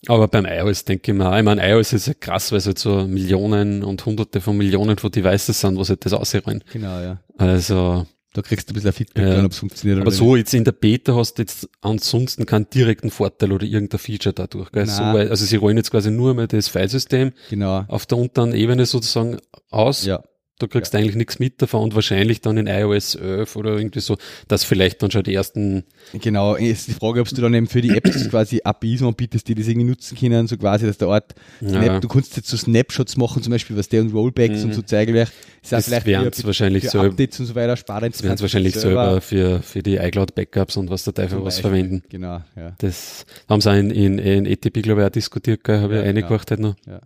[0.07, 2.79] Aber beim iOS denke ich mir, ich meine, iOS ist ja krass, weil es halt
[2.79, 6.63] so Millionen und hunderte von Millionen von Devices sind, was halt das aussehen.
[6.71, 7.19] Genau, ja.
[7.37, 8.05] Also,
[8.41, 9.43] Da kriegst du ein bisschen ein Feedback, Ja.
[9.43, 13.09] ob es funktioniert aber so jetzt in der Beta hast du jetzt ansonsten keinen direkten
[13.11, 14.71] Vorteil oder irgendein Feature dadurch.
[14.71, 14.85] Gell?
[14.85, 17.49] So, weil, also sie rollen jetzt quasi nur mal das Filesystem nicht.
[17.49, 17.83] Genau.
[17.89, 19.37] auf der unteren Ebene sozusagen
[19.69, 20.05] aus.
[20.05, 20.23] Ja.
[20.59, 24.17] Du kriegst eigentlich nichts mit davon und wahrscheinlich dann in iOS 11 oder irgendwie so,
[24.49, 25.83] dass vielleicht dann schon die ersten,
[26.13, 29.47] Genau, es ist die Frage, ob du dann eben für die Apps quasi APIs anbietest,
[29.47, 32.57] die das irgendwie nutzen können, so quasi, dass der Ort, ja, du kannst jetzt so
[32.57, 34.63] Snapshots machen, zum Beispiel, was der und Rollbacks Mhm.
[34.65, 35.31] und so zeigen wird.
[35.63, 38.11] Ist das vielleicht für- sie wahrscheinlich für selber, Updates und so weiter sparen.
[38.11, 41.61] das werden sie wahrscheinlich selber für, für die iCloud-Backups und was der Teufel was Beispiel.
[41.61, 42.03] verwenden.
[42.09, 42.75] Genau, ja.
[42.79, 46.01] Das haben sie auch in, in, in ETP, glaube ich, auch diskutiert, gell, habe Ja,
[46.01, 46.37] ich eine genau.
[46.37, 46.75] halt noch.
[46.85, 46.99] Ja.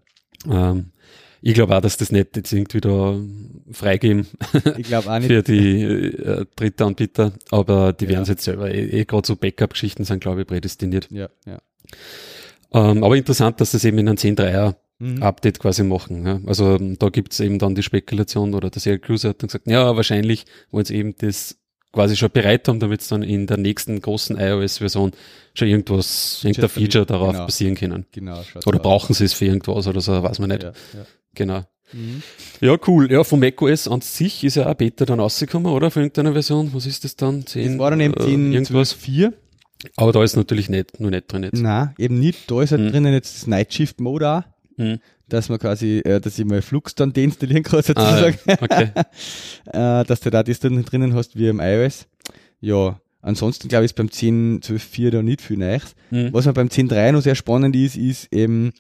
[0.71, 0.87] Ähm,
[1.45, 3.19] ich glaube auch, dass das nicht jetzt irgendwie da
[3.71, 4.27] freigeben
[4.77, 5.27] Ich glaube auch nicht.
[5.27, 8.11] für die äh, dritte Anbieter, aber die Ja.
[8.11, 11.07] werden es jetzt selber, eh, eh gerade so Backup-Geschichten sind, glaube ich, prädestiniert.
[11.11, 11.59] Ja, ja.
[12.73, 15.23] Ähm, aber interessant, dass das eben in einem 10.3er Mhm.
[15.23, 16.25] Update quasi machen.
[16.25, 16.39] Ja.
[16.45, 19.67] Also ähm, da gibt's eben dann die Spekulation oder der Serial Cruiser hat dann gesagt,
[19.67, 21.57] ja, wahrscheinlich wollen sie eben das
[21.91, 25.11] quasi schon bereit haben, damit es dann in der nächsten großen iOS-Version
[25.55, 27.45] schon irgendwas, irgendein Feature, darauf genau.
[27.45, 28.05] basieren können.
[28.11, 30.63] Genau, Oder brauchen sie es für irgendwas oder so, weiß man nicht.
[30.63, 31.05] Ja, ja.
[31.35, 31.63] Genau.
[31.91, 32.23] Mhm.
[32.61, 33.11] Ja, cool.
[33.11, 35.91] Ja, von macOS an sich ist ja auch Beta dann rausgekommen, oder?
[35.91, 36.71] Für irgendeine Version.
[36.73, 37.45] Was ist das dann?
[37.45, 38.93] 10, Das war dann eben äh, 10, irgendwas.
[38.93, 39.33] 4.
[39.97, 41.61] Aber da ist natürlich nicht, nur nicht drin jetzt.
[41.61, 42.49] Nein, eben nicht.
[42.49, 42.91] Da ist halt Mhm.
[42.91, 44.43] drinnen jetzt das Night Shift Mode auch,
[44.77, 44.99] Mhm.
[45.29, 48.37] dass man quasi, äh, dass ich mal Flux dann deinstallieren kann, Ah, sozusagen.
[48.47, 48.57] ja.
[48.61, 48.89] okay.
[49.67, 52.07] äh, dass du da das dann drinnen hast wie im iOS.
[52.61, 55.95] Ja, ansonsten glaube ich ist beim 10, 12, 4 da nicht viel Neues.
[56.11, 56.29] Mhm.
[56.31, 58.71] Was mir beim 10.3 noch sehr spannend ist, ist eben,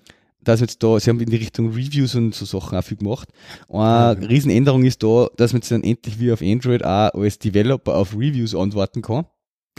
[0.43, 3.29] dass jetzt da, sie haben in die Richtung Reviews und so Sachen auch viel gemacht.
[3.69, 4.25] Eine Mhm.
[4.25, 8.13] Riesenänderung ist da, dass man jetzt dann endlich wie auf Android auch als Developer auf
[8.13, 9.25] Reviews antworten kann.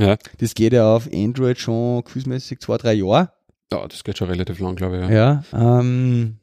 [0.01, 0.17] Ja.
[0.39, 3.31] Das geht ja auf Android schon gefühlsmäßig zwei, drei Jahre.
[3.73, 5.11] Ja, das geht schon relativ lang, glaube ich.
[5.11, 6.37] Ja, ähm,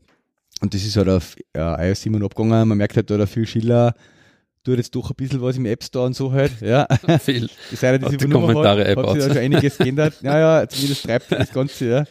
[0.61, 2.67] und das ist halt auf äh, iOS 7 abgegangen.
[2.67, 3.93] Man merkt halt da, viel Schiller
[4.63, 6.51] tut jetzt doch ein bisschen was im App Store und so halt.
[6.61, 6.87] Ja.
[7.23, 7.49] Viel.
[7.71, 10.13] Seit er Hat die Übernummer Kommentare hat, hat sich da schon einiges geändert.
[10.21, 12.05] Ja, ja, zumindest treibt das Ganze, ja.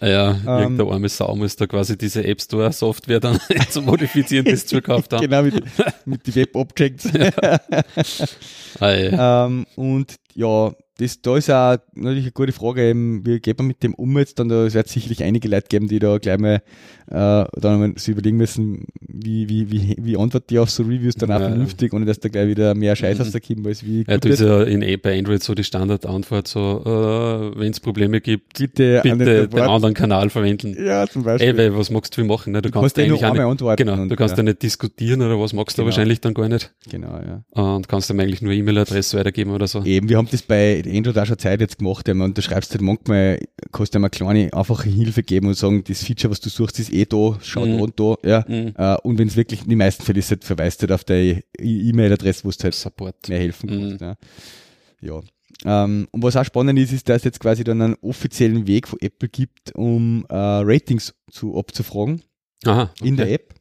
[0.00, 3.38] Ja, Ähm, irgendeine arme Sau muss da quasi diese App Store Software dann
[3.70, 5.20] zu modifizieren, das zu gekauft haben.
[5.20, 5.62] Genau, mit,
[6.06, 7.08] mit den Web-Objects.
[8.80, 9.46] Ah, ja.
[9.46, 13.66] ähm, und ja, das, da ist auch natürlich eine gute Frage, eben, wie geht man
[13.66, 14.48] mit dem um jetzt dann?
[14.48, 16.62] Da es wird sicherlich einige Leute geben, die da gleich mal
[17.10, 21.16] äh, dann mal sich überlegen müssen, wie, wie, wie, wie antworten die auf so Reviews
[21.16, 21.48] dann auch Ja.
[21.48, 23.22] vernünftig, ohne dass da gleich wieder mehr Scheiß Mhm.
[23.24, 23.84] aus der Kimber ist.
[23.84, 27.80] Wie Ja, du ist ja in, bei Android so die Standardantwort, so, äh, wenn es
[27.80, 30.76] Probleme gibt, bitte, an bitte den den anderen Kanal verwenden.
[30.78, 31.48] Ja, zum Beispiel.
[31.50, 32.52] Ey, weil was magst du machen?
[32.52, 32.62] Ne?
[32.62, 33.84] Du du kannst, kannst eigentlich auch nicht, antworten.
[33.84, 35.86] genau, du kannst ja, nicht diskutieren oder was magst du Genau.
[35.90, 37.42] wahrscheinlich dann gar nicht Genau, ja.
[37.74, 39.82] und kannst ihm eigentlich nur E-Mail-Adresse weitergeben oder so.
[39.84, 42.06] Eben, wir haben das bei Android auch schon Zeit jetzt gemacht.
[42.08, 43.40] Ja, man, du schreibst halt manchmal,
[43.72, 46.92] kannst du eine kleine, einfache Hilfe geben und sagen, das Feature, was du suchst, ist
[46.92, 47.76] eh da, schau Mhm.
[47.78, 48.44] da und da, ja.
[48.48, 48.74] Mhm.
[48.76, 51.42] Äh, und wenn es wirklich, in den meisten Fällen ist halt, verweist halt auf deine
[51.58, 53.28] E-Mail-Adresse, wo du halt Support.
[53.28, 53.80] mehr helfen Mhm.
[53.98, 54.00] kannst.
[54.00, 54.16] Ja.
[55.02, 55.20] ja.
[55.84, 58.88] Ähm, und was auch spannend ist, ist, dass es jetzt quasi dann einen offiziellen Weg
[58.88, 62.22] von Apple gibt, um äh, Ratings zu abzufragen
[62.64, 63.08] Aha, okay.
[63.08, 63.54] In der App.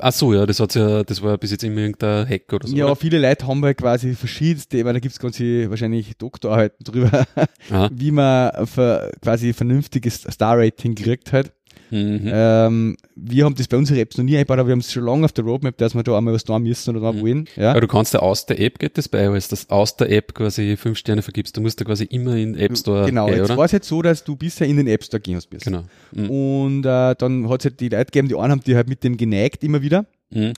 [0.00, 2.68] Ach so, ja, das hat's ja, das war ja bis jetzt immer irgendein Hack oder
[2.68, 2.76] so.
[2.76, 2.96] Ja, oder?
[2.96, 7.26] viele Leute haben halt quasi verschiedenste, ich meine, da gibt's ganze wahrscheinlich Doktorarbeiten drüber,
[7.70, 7.90] Aha.
[7.94, 11.52] wie man für quasi vernünftiges Star-Rating kriegt halt.
[11.90, 12.22] Mhm.
[12.24, 15.04] Ähm, wir haben das bei unseren Apps noch nie eingebaut, aber wir haben es schon
[15.04, 17.20] lange auf der Roadmap, dass wir da einmal was tun müssen oder da Mhm.
[17.22, 17.48] wollen.
[17.56, 17.70] Ja.
[17.70, 20.34] Aber du kannst ja aus der App, geht das bei iOS, dass aus der App
[20.34, 21.56] quasi fünf Sterne vergibst.
[21.56, 23.88] Du musst da quasi immer in den App Store genau, gehen, jetzt war es jetzt
[23.88, 25.50] so, dass du bisher in den App Store gehen hast.
[25.50, 25.84] Genau.
[26.12, 26.30] Mhm.
[26.30, 29.04] Und äh, dann hat es halt die Leute gegeben, die einen haben die halt mit
[29.04, 30.06] dem geneigt immer wieder.
[30.30, 30.52] Mhm.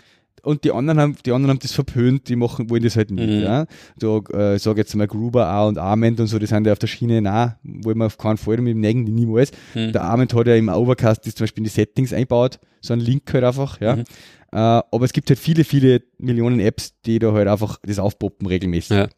[0.47, 3.29] Und die anderen haben, die anderen haben das verpönt, die machen, wollen das halt nicht.
[3.29, 3.41] Mhm.
[3.41, 3.67] Ja.
[3.99, 6.79] Da, äh, sag jetzt mal Gruber A und Arment und so, die sind ja auf
[6.79, 9.51] der Schiene, na, wollen wir auf keinen Fall mit dem Neigen die niemals.
[9.75, 9.91] Mhm.
[9.91, 13.01] Der Arment hat ja im Overcast das zum Beispiel in die Settings einbaut, so ein
[13.01, 13.97] Link halt einfach, ja.
[13.97, 14.05] Mhm.
[14.53, 18.47] Äh, aber es gibt halt viele, viele Millionen Apps, die da halt einfach das aufpoppen
[18.47, 18.97] regelmäßig.
[18.97, 19.09] Ja.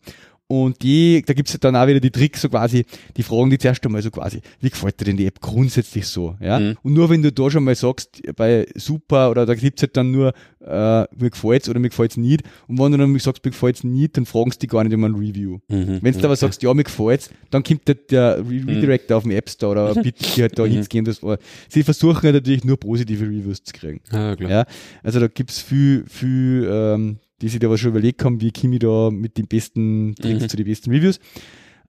[0.51, 2.86] Und die, da gibt's halt dann auch wieder die Tricks, so quasi,
[3.18, 6.36] die fragen die zuerst einmal so quasi, wie gefällt dir denn die App grundsätzlich so?
[6.40, 6.59] Ja?
[6.59, 6.76] Mhm.
[6.82, 10.11] Und nur wenn du da schon mal sagst, bei super oder da gibt's halt dann
[10.11, 12.44] nur, äh, mir gefällt's oder mir gefällt's nicht.
[12.66, 15.05] Und wenn du dann sagst, mir gefällt's nicht, dann fragen sie die gar nicht um
[15.05, 15.59] ein Review.
[15.68, 15.99] Mhm.
[16.01, 16.36] Wenn du aber Okay.
[16.36, 19.94] sagst, ja, mir gefällt's, dann kommt der, der Re Redirect auf dem App Store oder
[20.03, 20.70] bittet die halt da Mhm.
[20.70, 21.05] hinzugehen.
[21.05, 21.36] Das war,
[21.68, 24.01] sie versuchen halt natürlich nur positive Reviews zu kriegen.
[24.11, 24.51] Ja, klar.
[24.51, 24.64] Ja,
[25.03, 28.74] also da gibt's viel, viel, ähm, die sich da was schon überlegt haben, wie komme
[28.74, 30.49] ich da mit den besten Tricks Mhm.
[30.49, 31.20] zu den besten Reviews.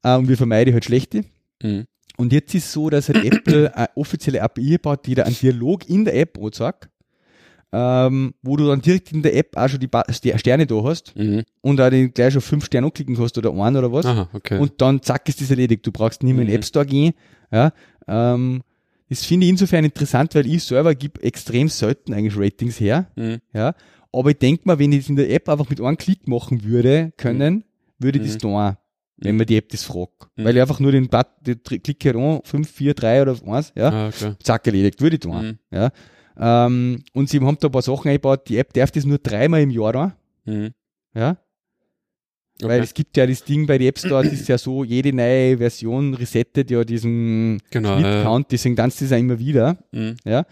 [0.04, 1.24] Äh, und wir vermeiden halt schlechte.
[1.64, 1.86] Mhm.
[2.18, 5.88] Und jetzt ist so, dass halt Apple eine offizielle API baut, die da einen Dialog
[5.90, 6.90] in der App anzeigt,
[7.72, 10.84] ähm, wo du dann direkt in der App auch schon die Ba- Ster- Sterne da
[10.84, 11.44] hast Mhm.
[11.62, 14.06] und auch den gleich schon fünf Sterne anklicken kannst oder einen oder was.
[14.06, 14.58] Aha, okay.
[14.60, 15.86] Und dann zack ist das erledigt.
[15.86, 16.60] Du brauchst nicht mehr in den Mhm.
[16.60, 17.14] App Store gehen.
[17.52, 17.72] Ja,
[18.08, 18.62] ähm,
[19.08, 23.08] das finde ich insofern interessant, weil ich selber gebe extrem selten eigentlich Ratings her.
[23.16, 23.38] mhm.
[23.54, 23.74] Ja,
[24.12, 26.64] aber ich denke mal, wenn ich das in der App einfach mit einem Klick machen
[26.64, 27.64] würde können,
[28.00, 28.40] würde ich das Mhm.
[28.40, 28.76] tun,
[29.18, 29.38] wenn Mhm.
[29.38, 30.28] man die App das fragt.
[30.36, 30.44] Mhm.
[30.46, 33.74] Weil ich einfach nur den Button, Dr- Klick hier an, 5, 4, 3 oder 1,
[33.76, 34.34] ja, Ah, okay.
[34.42, 35.60] zack, erledigt, würde ich tun.
[35.72, 35.78] Mhm.
[35.78, 35.92] Ja.
[36.42, 39.62] Ähm, und sie haben da ein paar Sachen eingebaut, die App darf das nur dreimal
[39.62, 40.12] im Jahr tun,
[40.46, 40.70] Mhm.
[41.14, 41.38] ja,
[42.62, 42.84] weil Okay.
[42.86, 45.58] es gibt ja das Ding bei den App Store, das ist ja so, jede neue
[45.58, 47.96] Version resettet ja diesen Genau.
[47.96, 48.40] Tweet Ja.
[48.50, 50.16] Deswegen tanzt das auch immer wieder, Mhm.
[50.26, 50.46] ja.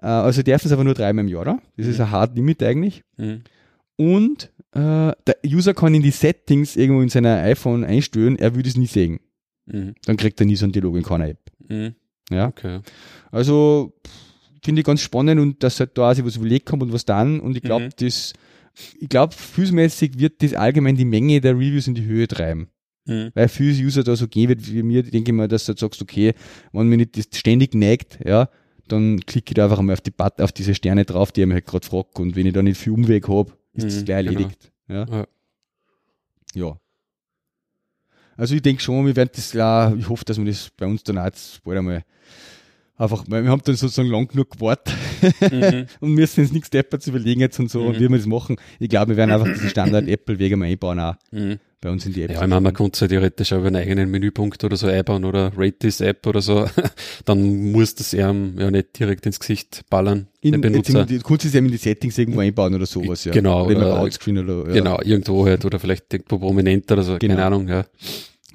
[0.00, 1.60] Äh, also dürfen es aber nur dreimal im Jahr tun.
[1.76, 2.04] Das ist Mhm.
[2.04, 3.02] ein Hard Limit eigentlich.
[3.16, 3.42] Mhm.
[3.96, 8.68] Und äh, der User kann in die Settings irgendwo in seiner iPhone einstellen, er würde
[8.68, 9.18] es nie sehen.
[9.66, 9.94] Mhm.
[10.04, 11.40] Dann kriegt er nie so einen Dialog in keiner App.
[11.68, 11.94] Mhm.
[12.30, 12.46] Ja.
[12.48, 12.80] Okay.
[13.32, 13.92] Also
[14.62, 17.40] finde ich ganz spannend und dass halt da sich was überlegt kommt und was dann.
[17.40, 17.90] Und ich glaube, Mhm.
[17.98, 18.34] das,
[19.00, 22.68] ich glaube, fußmäßig wird das allgemein die Menge der Reviews in die Höhe treiben.
[23.06, 23.30] Mhm.
[23.34, 25.78] Weil viele User da so gehen wird wie mir, denke ich mal, dass du halt
[25.78, 26.34] sagst, okay,
[26.72, 28.48] wenn mir nicht das ständig neigt, ja,
[28.92, 31.46] dann klicke ich da einfach mal auf die Button, auf diese Sterne drauf, die ich
[31.46, 32.18] mir halt gerade fragt.
[32.18, 34.38] Und wenn ich da nicht viel Umweg habe, ist das Mhm, gleich genau.
[34.40, 34.72] erledigt.
[34.88, 35.06] Ja.
[35.08, 35.26] Ja.
[36.54, 36.80] ja.
[38.36, 41.02] Also ich denke schon, wir werden das klar, ich hoffe, dass wir das bei uns
[41.02, 42.04] dann auch jetzt bald einmal
[42.98, 44.94] einfach, weil wir haben dann sozusagen lang genug gewartet
[45.40, 45.86] Mhm.
[46.00, 48.00] und müssen uns nichts deppert zu überlegen jetzt und so und Mhm.
[48.00, 48.56] wie wir das machen.
[48.78, 51.58] Ich glaube, wir werden einfach diesen Standard-Apple-Wege mal einbauen auch Mhm.
[51.80, 52.30] bei uns in die App.
[52.30, 55.24] Ja, ich meine, man könnte ja theoretisch auch über einen eigenen Menüpunkt oder so einbauen
[55.24, 56.66] oder Rate this App oder so.
[57.24, 61.10] Dann muss das ihm ja nicht direkt ins Gesicht ballern, in, den jetzt Benutzer.
[61.14, 63.32] in, kurz ist ja in die Settings irgendwo einbauen oder sowas, ja.
[63.32, 64.74] Genau, Oder äh, About-Screen oder, ja.
[64.74, 67.34] Genau, irgendwo halt oder vielleicht irgendwo prominenter oder so, Genau.
[67.34, 67.84] keine Ahnung, ja.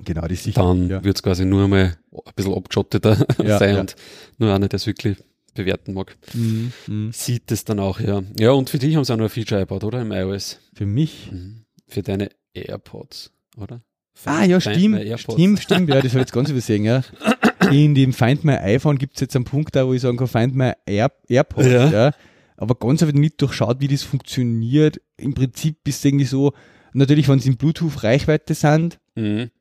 [0.03, 0.61] Genau, das ist sicher.
[0.63, 1.03] Dann ja.
[1.03, 3.81] wird's quasi nur mal ein bisschen abgeschotteter Ja, sein ja.
[3.81, 3.95] und
[4.37, 5.17] nur einer, der es wirklich
[5.53, 7.11] bewerten mag, Mhm, mhm.
[7.13, 8.23] sieht es dann auch, ja.
[8.39, 10.01] Ja, und für dich haben sie auch noch ein Feature eingebaut, oder?
[10.01, 10.59] Im iOS.
[10.73, 11.29] Für mich.
[11.31, 11.65] Mhm.
[11.87, 13.81] Für deine AirPods, oder?
[14.25, 14.99] Ah, ja, stimmt.
[15.19, 15.89] Stimmt, stimmt.
[15.89, 17.03] Ja, das habe ich jetzt ganz übersehen, ja.
[17.71, 20.27] in dem Find My iPhone gibt es jetzt einen Punkt da, wo ich sagen kann,
[20.27, 21.89] Find My Air, AirPods, Ja.
[21.89, 22.11] ja.
[22.57, 25.01] Aber ganz habe ich nicht durchschaut, wie das funktioniert.
[25.17, 26.53] Im Prinzip ist es irgendwie so,
[26.93, 29.51] natürlich, wenn sie in Bluetooth-Reichweite sind, Mhm.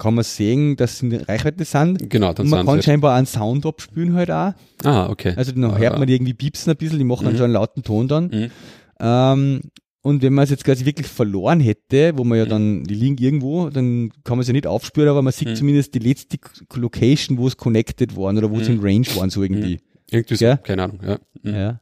[0.00, 2.10] Kann man sehen, dass sie in Reichweite sind.
[2.10, 2.82] Genau, dann Und man kann sie.
[2.82, 4.52] scheinbar einen Sound abspülen halt auch.
[4.82, 5.34] Ah, okay.
[5.36, 7.38] Also dann hört man die irgendwie piepsen ein bisschen, die machen dann Mhm.
[7.38, 8.24] schon einen lauten Ton dann.
[8.28, 8.50] Mhm.
[8.98, 9.60] Ähm,
[10.02, 12.48] und wenn man es jetzt quasi wirklich verloren hätte, wo man ja Mhm.
[12.48, 15.54] dann, die liegen irgendwo, dann kann man sie nicht aufspüren, aber man sieht Mhm.
[15.56, 16.38] zumindest die letzte
[16.74, 18.78] Location, wo es connected waren oder wo sie Mhm.
[18.78, 19.78] in Range waren, so irgendwie.
[20.10, 20.56] Irgendwie so, Ja.
[20.56, 21.00] keine Ahnung.
[21.06, 21.18] Ja.
[21.42, 21.54] Mhm.
[21.54, 21.80] Ja.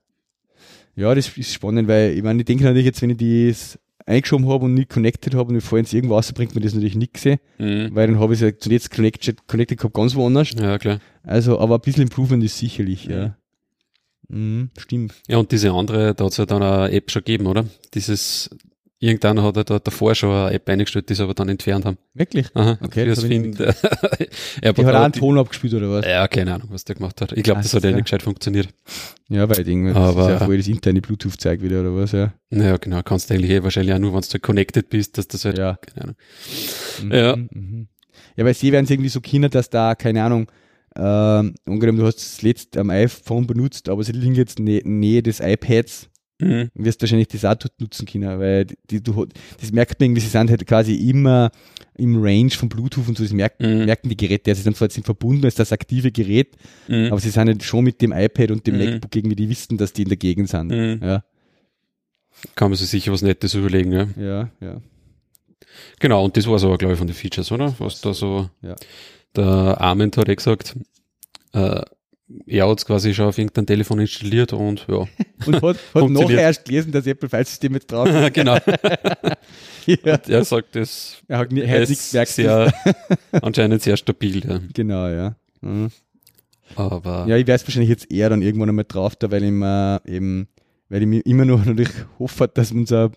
[0.96, 3.78] Ja, das ist spannend, weil ich meine, ich denke natürlich jetzt, wenn ich das
[4.08, 6.96] eingeschoben habe und nicht connected habe und mir vorhin irgendwo raus, bringt mir das natürlich
[6.96, 7.90] nichts, Mhm.
[7.92, 10.50] weil dann habe ich es ja zuletzt connected, connected gehabt, ganz woanders.
[10.58, 10.98] ja, klar.
[11.22, 13.36] Also, aber ein bisschen Improvement ist sicherlich, ja.
[14.28, 15.14] Mhm, stimmt.
[15.28, 17.64] Ja, und diese andere, da hat es ja dann eine App schon gegeben, oder?
[17.94, 18.50] Dieses,
[19.00, 21.98] irgendeiner hat da davor schon eine App eingestellt, die sie aber dann entfernt haben.
[22.14, 22.46] Wirklich?
[22.54, 23.60] Aha, Okay, das Find.
[23.60, 23.74] er
[24.70, 26.06] hat auch einen Ton abgespielt oder was?
[26.06, 27.32] Ja, keine Ahnung, was der gemacht hat.
[27.32, 28.68] Ich glaube, Ah, das hat ja nicht gescheit funktioniert.
[29.28, 32.12] Ja, weil ich denke, das Aber- ist ja voll das interne Bluetooth-Zeug wieder oder was,
[32.12, 32.32] ja.
[32.50, 35.44] Naja, genau, kannst du eigentlich eh wahrscheinlich auch nur, wenn du connected bist, dass das
[35.44, 35.76] halt, Ja.
[35.76, 36.16] keine Ahnung.
[37.02, 37.36] Mhm, Ja.
[37.36, 37.88] Mhm.
[38.36, 40.50] Ja, weil sie werden es irgendwie so kennen, dass da, keine Ahnung,
[40.96, 45.38] ähm, angenommen, du hast es letzt am iPhone benutzt, aber sie liegen jetzt Nähe des
[45.40, 46.08] iPads,
[46.40, 46.70] Mhm.
[46.74, 49.26] wirst wahrscheinlich das auch nutzen können, weil die, du,
[49.60, 51.50] das merkt man irgendwie, sie sind halt quasi immer
[51.96, 53.84] im Range von Bluetooth und so, das merken, Mhm.
[53.86, 57.06] merken die Geräte, also sie sind zwar jetzt verbunden als das aktive Gerät, Mhm.
[57.10, 58.84] aber sie sind halt schon mit dem iPad und dem Mhm.
[58.84, 60.68] MacBook irgendwie, die wissen, dass die in der Gegend sind.
[60.68, 61.00] Mhm.
[61.02, 61.24] Ja,
[62.54, 64.06] Kann man sich sicher was Nettes überlegen, ja.
[64.16, 64.80] ja, ja.
[65.98, 67.74] Genau, und das war so, glaube ich, von den Features, oder?
[67.80, 68.76] Was da so, Ja.
[69.34, 70.76] der Armin hat eh gesagt,
[71.52, 71.82] äh,
[72.46, 75.06] er hat es quasi schon auf irgendein Telefon installiert und ja.
[75.46, 78.32] Und hat, hat nachher erst gelesen, dass Apple File-System jetzt drauf ist.
[78.34, 78.56] genau.
[79.86, 80.18] ja.
[80.28, 82.30] Er sagt, das Er hat, nie- er hat ist nichts gemerkt.
[82.32, 82.72] sehr,
[83.42, 84.60] anscheinend sehr stabil, ja.
[84.74, 85.36] Genau, ja.
[85.60, 85.88] Mhm.
[86.74, 90.02] Aber, Ja, ich weiß wahrscheinlich jetzt eher dann irgendwann einmal drauf, da weil ich mir
[90.06, 90.48] eben,
[90.90, 93.10] weil ich mir immer noch natürlich hoffe, dass unser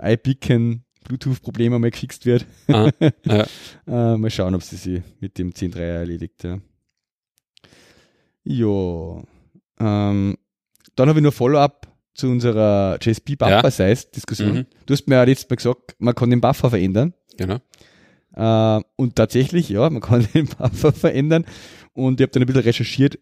[0.00, 2.46] iBeacon Bluetooth-Problem einmal gefixt wird.
[2.68, 2.90] ah,
[3.24, 3.46] ja.
[3.88, 6.58] Äh, mal schauen, ob sie sich mit dem 10.3 erledigt, ja.
[8.44, 9.24] Jo.
[9.80, 10.36] Ähm,
[10.96, 14.52] dann habe ich nur Follow-up zu unserer JSP Buffer Size Diskussion.
[14.54, 14.66] Mhm.
[14.86, 17.14] Du hast mir ja letztes Mal gesagt, man kann den Buffer verändern.
[17.36, 17.58] genau.
[18.34, 21.44] Äh, und tatsächlich, ja, man kann den Buffer verändern.
[21.94, 23.18] Und ich habe dann ein bisschen recherchiert.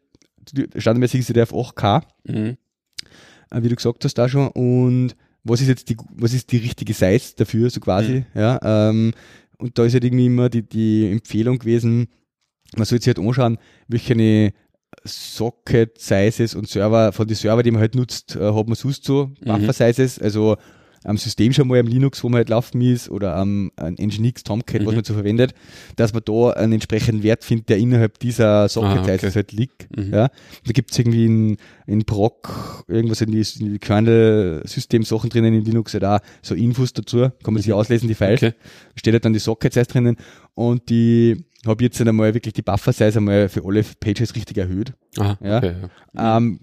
[0.76, 2.56] Standardmäßig ist der auf 8K, Mhm.
[3.50, 4.48] äh, wie du gesagt hast da schon.
[4.48, 5.14] Und
[5.44, 8.58] was ist jetzt die, was ist die richtige Size dafür, so quasi, ja.
[8.62, 9.12] Ähm,
[9.58, 12.08] und da ist halt irgendwie immer die, die Empfehlung gewesen,
[12.76, 13.58] man soll sich halt anschauen,
[13.88, 14.52] welche
[15.04, 19.04] Socket Sizes und Server, von den Server, die man halt nutzt, äh, hat man sonst
[19.04, 20.56] so Buffer Sizes, also
[21.02, 24.44] am System schon mal am Linux, wo man halt laufen ist, oder am am Nginx
[24.44, 24.94] Tomcat, was Mhm.
[24.96, 25.54] man so verwendet,
[25.96, 29.12] dass man da einen entsprechenden Wert findet, der innerhalb dieser Socket Ah, okay.
[29.16, 29.88] Sizes halt liegt.
[29.96, 30.12] Mhm.
[30.12, 30.28] Ja.
[30.28, 35.94] Da gibt's irgendwie in, in Proc irgendwas in die, in die Kernel-System-Sachen drinnen in Linux
[35.94, 38.52] halt auch so Infos dazu, kann man sich auslesen, die Files Okay.
[38.94, 40.16] steht halt dann die Socket Size drinnen
[40.54, 44.92] und die habe jetzt einmal wirklich die Buffer Size einmal für alle Pages richtig erhöht.
[45.18, 45.56] Aha, Ja.
[45.58, 45.74] okay.
[46.14, 46.36] Ja.
[46.38, 46.60] Ähm,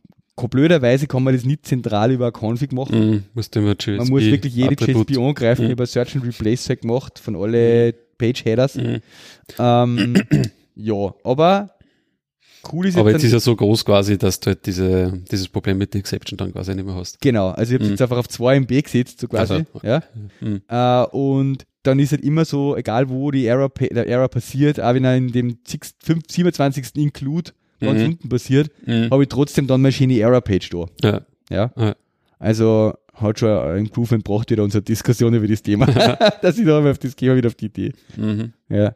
[0.50, 3.00] blöderweise kann man das nicht zentral über eine Config machen.
[3.00, 3.24] Mhm.
[3.56, 5.72] Immer JSP Man muss wirklich jede JSP angreifen, Mhm.
[5.72, 8.76] über Search and Replace halt gemacht von alle Page Headers.
[8.76, 9.02] Mhm.
[9.60, 10.16] Ähm,
[10.76, 11.72] ja, aber
[12.72, 15.78] cool ist Aber jetzt, ist er so groß quasi, dass du halt diese, dieses Problem
[15.78, 17.20] mit der Exception dann quasi nicht mehr hast.
[17.22, 17.91] genau, also ich habe Mhm.
[17.91, 19.54] jetzt einfach auf 2 MB gesetzt, so quasi.
[19.54, 19.88] Also, okay.
[19.88, 20.04] ja.
[20.41, 20.62] Mhm.
[20.68, 24.94] Äh, und dann ist halt immer so, egal wo die Error, der Error passiert, auch
[24.94, 26.96] wenn er in dem 6, 5, 27.
[26.98, 28.06] Include ganz Mhm.
[28.06, 29.10] unten passiert, Mhm.
[29.12, 30.86] habe ich trotzdem dann mal schöne Error-Page da.
[31.02, 31.22] Ja.
[31.50, 31.72] Ja?
[31.78, 31.96] Ja.
[32.40, 35.86] Also hat schon ein Improvement braucht wieder unsere Diskussion über das Thema.
[36.42, 37.94] dass ich da mal auf das Thema wieder auf die Idee.
[38.16, 38.54] Mhm.
[38.70, 38.96] Ja.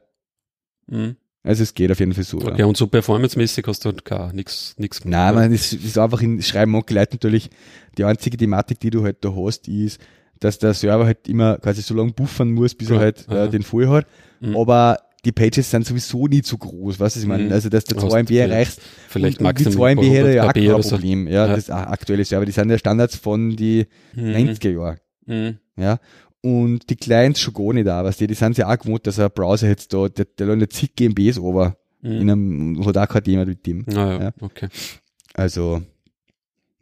[0.88, 1.16] Mhm.
[1.44, 2.38] Also es geht auf jeden Fall so.
[2.38, 2.66] Okay, Ja.
[2.66, 6.40] und so performancemäßig hast du halt gar nichts, nichts Nein, man, das ist einfach in
[6.44, 7.50] Schreiben manche Leute natürlich,
[7.98, 10.00] die einzige Thematik, die du halt da hast, ist,
[10.42, 13.46] dass der Server halt immer quasi so lange buffern muss, bis er Ja, halt ja.
[13.46, 14.06] äh, den voll hat.
[14.42, 14.58] Mhm.
[14.58, 17.44] Aber die Pages sind sowieso nie zu groß, was ich meine?
[17.46, 17.52] Mhm.
[17.54, 19.92] Also, dass du Du hast 2 MB vielleicht- erreichst, Vielleicht und, und die maximal 2
[19.92, 20.90] MB hätte ja auch 100 KB kein oder so.
[20.96, 21.28] Problem.
[21.28, 21.56] Ja, Ja.
[21.56, 23.86] das aktuelle Server, die sind ja Standards von die
[24.16, 24.24] Mhm.
[24.36, 24.98] 90er Jahren.
[25.28, 25.58] Mhm.
[25.78, 26.00] Ja.
[26.44, 29.20] Und die Clients schon gar nicht da, weißt du, die sind ja auch gewohnt, dass
[29.20, 32.12] ein Browser jetzt da, der, der landet zig GMBs over Mhm.
[32.14, 33.86] in einem, hat auch kein Thema mit dem.
[33.90, 34.32] Ah, ja, Ja.
[34.42, 34.68] okay.
[35.36, 35.84] Also,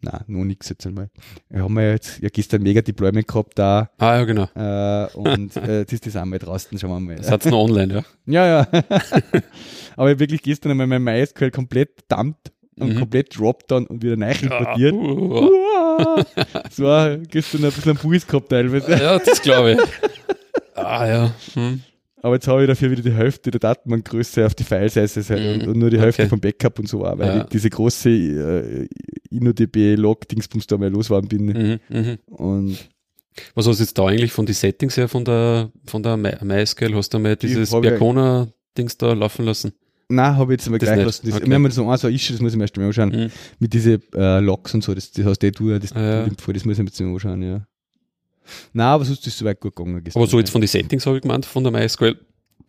[0.02, 1.10] na, nur nix jetzt einmal.
[1.50, 4.44] Wir haben ja jetzt ja gestern mega Deployment gehabt da, Ah, ja, genau.
[4.56, 7.16] äh, und äh, jetzt ist das einmal draußen, schauen wir mal.
[7.16, 8.04] Das hat's noch online, ja.
[8.26, 8.68] Ja, ja.
[9.96, 13.00] Aber ich hab wirklich gestern einmal mein MySQL komplett dumpt und Mhm.
[13.00, 14.94] komplett droppt dann und wieder neu importiert.
[14.94, 16.26] Ah, uh, Uah.
[16.64, 18.90] Das war gestern ein bisschen ein Puls gehabt teilweise.
[18.92, 19.80] ja, das glaube ich.
[20.76, 21.32] Ah, ja.
[21.56, 21.82] Hm.
[22.22, 25.62] Aber jetzt habe ich dafür wieder die Hälfte der Datenbankgröße auf die File-Size halt Mhm.
[25.64, 26.30] und, und nur die Hälfte Okay.
[26.30, 27.38] vom Backup und so auch, weil Ja.
[27.44, 28.88] ich diese große äh,
[29.32, 31.46] InnoDB-Log-Dingsbums da mal losgeworden bin.
[31.46, 32.18] Mhm, mhm.
[32.28, 32.78] Und
[33.56, 36.36] Was hast du jetzt da eigentlich von den Settings her von der, von der My-
[36.44, 36.94] MySQL?
[36.96, 39.72] Hast du mal dieses Percona-Dings da laufen lassen?
[40.12, 41.06] nein, habe ich jetzt mal Das gleich nicht.
[41.06, 41.28] lassen.
[41.28, 41.48] Das, Okay.
[41.48, 43.10] Wir haben so ein, so Issue, das muss ich mir erst mal anschauen.
[43.10, 43.32] Mhm.
[43.60, 46.24] Mit diesen äh, Logs und so, das, das hast eh du, das, Ah, ja.
[46.28, 47.66] das muss ich mir jetzt mal anschauen, ja.
[48.74, 50.04] Nein, aber sonst ist es soweit gut gegangen.
[50.14, 52.18] Aber so jetzt von den Settings habe ich gemeint, von der MySQL.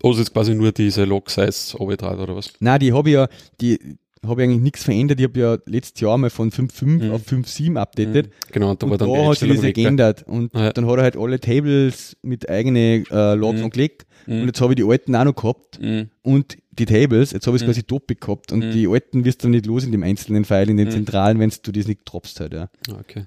[0.03, 2.53] Du jetzt quasi nur diese Log-Size runtergetragen oder was?
[2.61, 3.29] Nein, die habe ich ja,
[3.61, 3.79] die
[4.27, 5.19] habe ich eigentlich nichts verändert.
[5.21, 7.11] Ich habe ja letztes Jahr mal von 5.5 Mhm.
[7.13, 8.27] auf 5.7 updated.
[8.29, 8.31] Mhm.
[8.53, 10.23] Genau, und da war und dann da die hat sich das geändert.
[10.27, 10.73] Und Ah, ja.
[10.73, 13.65] dann hat er halt alle Tables mit eigenen äh, Logs Mhm.
[13.65, 14.07] angelegt.
[14.27, 14.41] Mhm.
[14.43, 15.81] Und jetzt habe ich die alten auch noch gehabt.
[15.81, 16.09] Mhm.
[16.23, 17.73] Und die Tables, jetzt habe ich es Mhm.
[17.73, 18.53] quasi doppelt gehabt.
[18.53, 21.39] Und die alten wirst du dann nicht los in dem einzelnen File, in den zentralen,
[21.39, 22.69] wenn du das nicht droppst halt, ja.
[22.91, 23.25] Ah, Okay.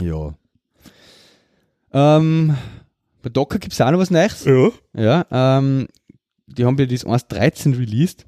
[0.00, 0.34] Ja.
[1.92, 2.56] Ähm,
[3.22, 4.44] bei Docker gibt es auch noch was Neues.
[4.44, 4.70] Ja.
[4.94, 5.88] Ja, ähm,
[6.46, 8.26] die haben ja das 1.13 released.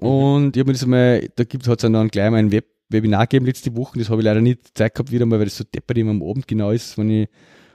[0.00, 0.06] Mhm.
[0.06, 3.26] Und ich habe mir das mal, da gibt es dann gleich mal ein Web Webinar
[3.26, 3.98] gegeben letzte Woche.
[3.98, 6.22] Das habe ich leider nicht Zeit gehabt wieder mal, weil das so deppert immer am
[6.22, 7.28] Abend genau ist, wenn ich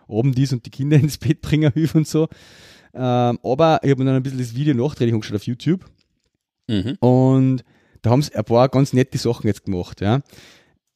[0.07, 2.27] Abend ist und die Kinder ins Bett bringen hilf und so.
[2.93, 5.85] Ähm, aber ich habe mir dann ein bisschen das Video nachträglich angeschaut auf YouTube.
[6.67, 6.97] Mhm.
[6.99, 7.63] Und
[8.01, 10.01] da haben sie ein paar ganz nette Sachen jetzt gemacht.
[10.01, 10.21] Ja.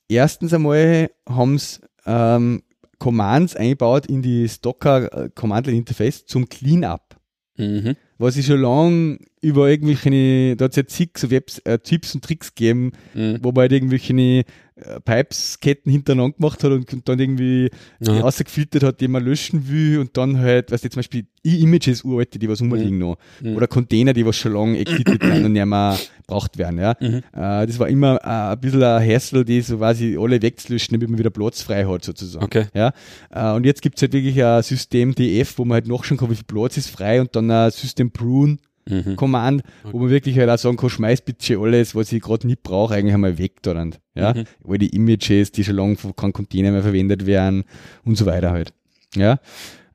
[0.07, 2.64] Erstens einmal haben sie ähm,
[3.00, 7.18] Commands eingebaut in das Docker äh, Command Line Interface zum Cleanup.
[7.56, 7.95] Mhm.
[8.20, 12.13] Was ich schon lange über irgendwelche, da hat es ja zig so Webs, äh, Tipps
[12.13, 13.39] und Tricks gegeben, Mhm.
[13.41, 17.70] wo man halt irgendwelche äh, Pipes-Ketten hintereinander gemacht hat und, und dann irgendwie
[18.05, 18.20] Aha.
[18.22, 22.38] rausgefiltert hat, die man löschen will und dann halt, weißt du, zum Beispiel E-Images, uralte,
[22.39, 23.17] die was rumliegen noch.
[23.41, 23.55] Mhm.
[23.55, 25.97] Oder Container, die was schon lange exited sind und nicht mehr
[26.28, 26.95] braucht werden, ja.
[26.99, 27.24] Mhm.
[27.34, 31.09] Äh, das war immer äh, ein bisschen ein Hassel, die so quasi alle wegzulöschen, damit
[31.09, 32.43] man wieder Platz frei hat, sozusagen.
[32.45, 32.65] Okay.
[32.74, 32.93] Ja,
[33.34, 36.36] äh, und jetzt gibt's halt wirklich ein System DF, wo man halt nachschauen kann, wie
[36.36, 38.57] viel Platz ist frei und dann ein System Prune
[38.88, 39.18] Mhm.
[39.18, 42.64] Command, wo man wirklich halt auch sagen kann, schmeiß bitte alles, was ich gerade nicht
[42.64, 43.74] brauche, eigentlich einmal weg da.
[44.16, 44.45] Ja, Mhm.
[44.68, 47.66] all die Images, die schon lange von keinem Container mehr verwendet werden
[48.03, 48.74] und so weiter halt.
[49.16, 49.38] Ja,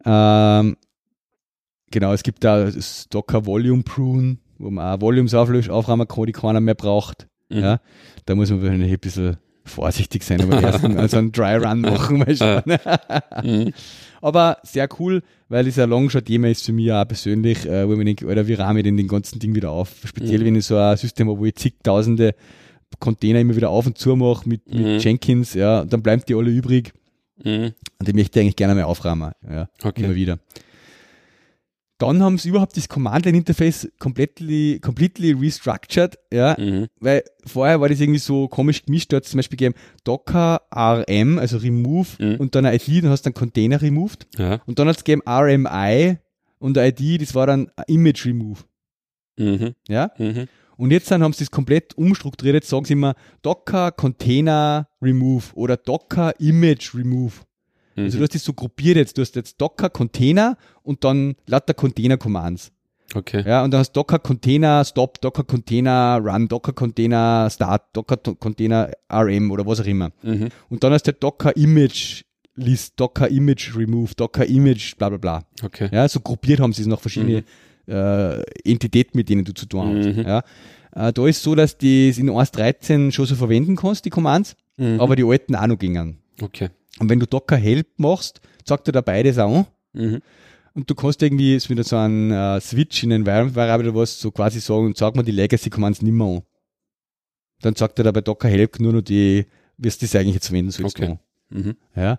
[0.05, 0.77] ähm,
[1.91, 2.71] genau, es gibt da
[3.11, 7.27] Docker Volume Prune, wo man auch Volumes auflöst, aufräumen kann, die keiner mehr braucht.
[7.49, 7.59] Mhm.
[7.59, 7.81] Ja,
[8.27, 12.19] da muss man wahrscheinlich ein bisschen vorsichtig sein, aber erst also einen Dry Run machen,
[12.19, 12.63] mal schauen.
[13.43, 13.73] Mhm.
[14.21, 15.23] Aber sehr cool,
[15.55, 18.05] weil es ja lang schon Thema ist für mich auch persönlich, äh, wo ich mir
[18.05, 19.91] denke, Alter, wie rahme ich denn den ganzen Ding wieder auf?
[20.05, 20.45] Speziell, Mhm.
[20.47, 22.35] wenn ich so ein System habe, wo ich zigtausende
[22.99, 24.83] Container immer wieder auf und zu mache mit, Mhm.
[24.83, 26.93] mit Jenkins, ja, dann bleiben die alle übrig
[27.45, 27.73] Mhm.
[27.99, 30.05] und die möchte ich eigentlich gerne mal aufrahmen, ja, Okay.
[30.05, 30.39] immer wieder.
[31.99, 36.89] Dann haben sie überhaupt das Command-Line-Interface completely, completely restructured, ja, Mhm.
[37.01, 40.63] weil vorher war das irgendwie so komisch gemischt, da hat es zum Beispiel gegeben Docker
[40.75, 42.37] RM, also Remove Mhm.
[42.41, 44.61] und dann eine ID, dann hast du einen Container removed Ja.
[44.67, 46.19] und dann hat es gegeben RMI
[46.59, 48.61] und eine ID, das war dann Image Remove.
[49.39, 49.75] Mhm.
[49.89, 50.11] Ja?
[50.19, 50.49] Mhm.
[50.77, 52.55] Und jetzt dann haben sie das komplett umstrukturiert.
[52.55, 57.33] Jetzt sagen sie immer Docker Container Remove oder Docker Image Remove.
[57.97, 58.21] Also Mhm.
[58.21, 59.17] du hast das so gruppiert jetzt.
[59.19, 62.71] Du hast jetzt Docker Container und dann lauter Container Commands.
[63.15, 63.45] Okay.
[63.47, 68.91] Ja, und dann hast Docker Container Stop, Docker Container Run, Docker Container Start, Docker Container
[69.13, 70.11] RM oder was auch immer.
[70.23, 70.49] Mhm.
[70.71, 72.23] Und dann hast du halt Docker Image
[72.57, 75.45] List, Docker Image Remove, Docker Image bla bla bla.
[75.63, 75.89] Okay.
[75.93, 77.45] Ja, so gruppiert haben sie es noch verschiedene
[77.87, 80.17] äh, Entitäten, mit denen du zu tun hast.
[80.17, 80.23] Mhm.
[80.23, 80.43] Ja.
[80.97, 84.57] Äh, da ist so, dass du es in 1.13 schon so verwenden kannst, die Commands,
[84.77, 85.01] Mhm.
[85.01, 86.19] aber die alten auch noch gingen.
[86.41, 86.71] Okay.
[86.99, 89.67] Und wenn du Docker Help machst, sagt er da beides auch an.
[89.93, 90.23] Mhm.
[90.75, 94.19] Und du kannst irgendwie ist wieder so ein äh, Switch in Environment Variable oder was,
[94.19, 96.43] so quasi sagen, sag mal die Legacy Commands nicht mehr an.
[97.61, 99.47] Dann sagt er da bei Docker Help nur noch die,
[99.79, 100.99] wirst du das eigentlich jetzt verwenden sollst.
[100.99, 101.19] Okay.
[101.51, 101.77] Mhm.
[101.95, 102.19] Ja.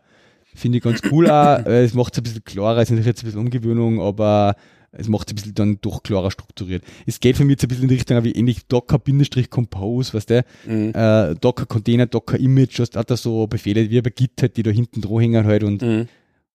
[0.56, 1.60] Finde ich ganz cool auch.
[1.66, 4.56] Es macht es ein bisschen klarer, es ist natürlich jetzt ein bisschen Umgewöhnung, aber
[4.98, 6.84] es macht es ein bisschen dann doch klarer strukturiert.
[7.06, 10.46] Es geht für mich jetzt ein bisschen in die Richtung wie ähnlich Docker-Compose, weißt du?
[10.66, 10.92] Mhm.
[10.94, 14.64] Äh, Docker Container, Docker Image, hast auch da so Befehle wie bei Git halt, die
[14.64, 16.08] da hinten dran hängen halt und Mhm.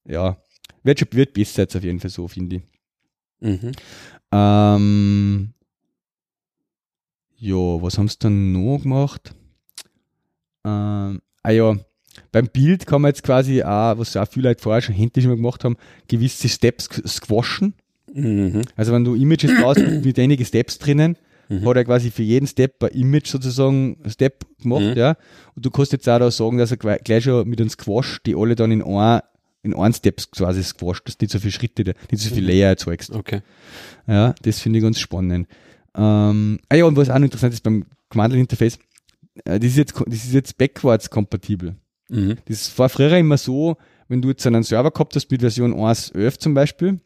[0.06, 0.36] ja,
[0.82, 2.62] wird schon wird besser jetzt auf jeden Fall so, finde ich.
[3.40, 3.72] Mhm.
[4.32, 5.54] Ähm,
[7.36, 9.34] ja, was haben sie dann noch gemacht?
[10.64, 11.76] Ähm, ah ja,
[12.32, 15.36] beim Bild kann man jetzt quasi auch, was auch viele Leute vorher schon händisch immer
[15.36, 15.76] gemacht haben,
[16.08, 17.74] gewisse Steps squashen.
[18.14, 18.62] Mhm.
[18.76, 21.16] Also wenn du Images baust mit einigen Steps drinnen,
[21.48, 21.66] Mhm.
[21.68, 24.96] hat er quasi für jeden Step ein Image sozusagen Step gemacht, Mhm.
[24.96, 25.16] ja.
[25.56, 28.36] Und du kannst jetzt auch da sagen, dass er gleich schon mit einem Squash die
[28.36, 29.20] alle dann in ein,
[29.64, 32.68] in ein Steps quasi squasht, dass du nicht so viele Schritte, nicht so viele Layer
[32.68, 33.10] erzeugst.
[33.10, 33.40] Okay.
[34.06, 35.48] Ja, das finde ich ganz spannend.
[35.96, 38.78] Ähm, ah ja, und was auch noch interessant ist beim Command-Line-Interface,
[39.44, 41.74] äh, das ist jetzt, das ist jetzt backwards kompatibel.
[42.08, 42.36] Mhm.
[42.46, 46.38] Das war früher immer so, wenn du jetzt einen Server gehabt hast mit Version 1.11
[46.38, 47.00] zum Beispiel,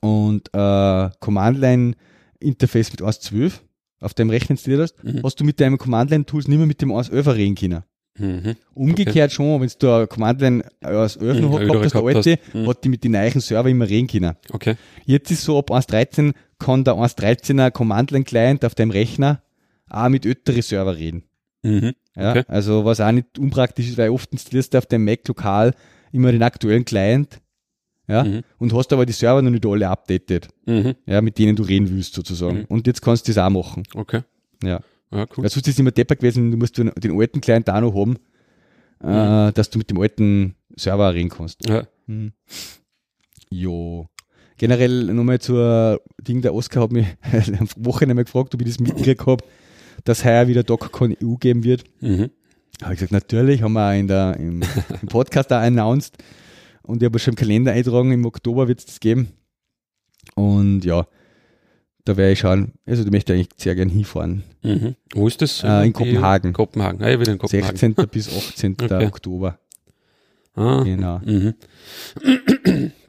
[0.00, 3.52] und äh, Command-Line-Interface mit 1.12
[4.00, 5.20] auf deinem Rechner installiert hast, Mhm.
[5.22, 7.82] hast du mit deinem Command-Line-Tools nicht mehr mit dem 1.11 reden können.
[8.18, 8.56] Mhm.
[8.74, 12.38] Umgekehrt schon, wenn du eine Command-Line aus 11 Mhm, gehabt hast, der alte.
[12.52, 12.66] Mhm.
[12.68, 14.36] hat die mit den neuen Server immer reden können.
[14.50, 14.74] Okay.
[15.06, 19.42] Jetzt ist so, ab 1.13 kann der 1.13er Command-Line-Client auf deinem Rechner
[19.88, 21.24] auch mit älteren Server reden.
[21.62, 21.92] Mhm.
[22.16, 22.42] Ja, Okay.
[22.48, 25.74] also was auch nicht unpraktisch ist, weil oft installierst du auf dem Mac lokal
[26.12, 27.40] immer den aktuellen Client,
[28.12, 28.42] ja, Mhm.
[28.58, 30.94] und hast aber die Server noch nicht alle updated, Mhm.
[31.06, 32.58] ja, mit denen du reden willst sozusagen.
[32.60, 32.64] Mhm.
[32.68, 33.82] Und jetzt kannst du das auch machen.
[33.94, 34.20] Okay.
[34.62, 34.80] Ja.
[35.10, 35.44] Ja, cool.
[35.44, 36.90] Weil sonst ist es immer depper gewesen, du musst den,
[37.20, 38.16] alten Client auch noch haben,
[39.02, 39.08] Mhm.
[39.48, 41.66] äh, dass du mit dem alten Server reden kannst.
[41.68, 41.86] Ja.
[42.06, 42.32] Mhm.
[43.50, 44.06] Jo.
[44.58, 47.06] Generell nochmal zur Ding, der Oscar hat mich
[47.60, 49.44] am Wochenende mal gefragt, ob ich das mitgekriegt habe,
[50.04, 51.84] dass heuer wieder DocCon EU geben wird.
[52.00, 52.30] Mhm.
[52.82, 54.62] Habe ich gesagt, natürlich, haben wir auch in der, im,
[55.02, 56.16] im Podcast auch announced.
[56.82, 59.28] Und ich habe schon im Kalender eingetragen, im Oktober wird es das geben.
[60.34, 61.06] Und ja,
[62.04, 62.72] da werde ich schauen.
[62.86, 64.42] Also, du möchtest eigentlich sehr gern hinfahren.
[64.62, 64.96] Mhm.
[65.14, 65.62] Wo ist das?
[65.62, 66.52] Äh, in Kopenhagen.
[66.52, 67.02] Kopenhagen.
[67.02, 67.76] Ah, ja, wieder in Kopenhagen.
[67.76, 68.08] 16.
[68.10, 68.76] bis 18.
[68.80, 69.06] Okay.
[69.06, 69.58] Oktober.
[70.54, 70.82] Ah.
[70.82, 71.20] Genau.
[71.24, 71.54] Mhm.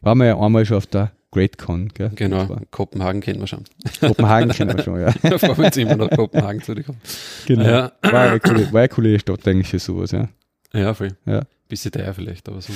[0.01, 2.11] Waren wir ja einmal schon auf der GreatCon, gell?
[2.15, 2.57] Genau.
[2.71, 3.63] Kopenhagen kennen wir schon.
[3.99, 5.13] Kopenhagen kennen wir schon, ja.
[5.24, 7.01] Da fahren wir jetzt immer nach Kopenhagen zurückkommen.
[7.47, 7.63] Genau.
[7.63, 7.91] Ja.
[8.03, 10.30] War, eine coole, war eine coole Stadt eigentlich für sowas, ja.
[10.74, 11.09] Ja, voll.
[11.26, 11.41] Ja.
[11.67, 12.71] Bisschen teuer vielleicht, aber so.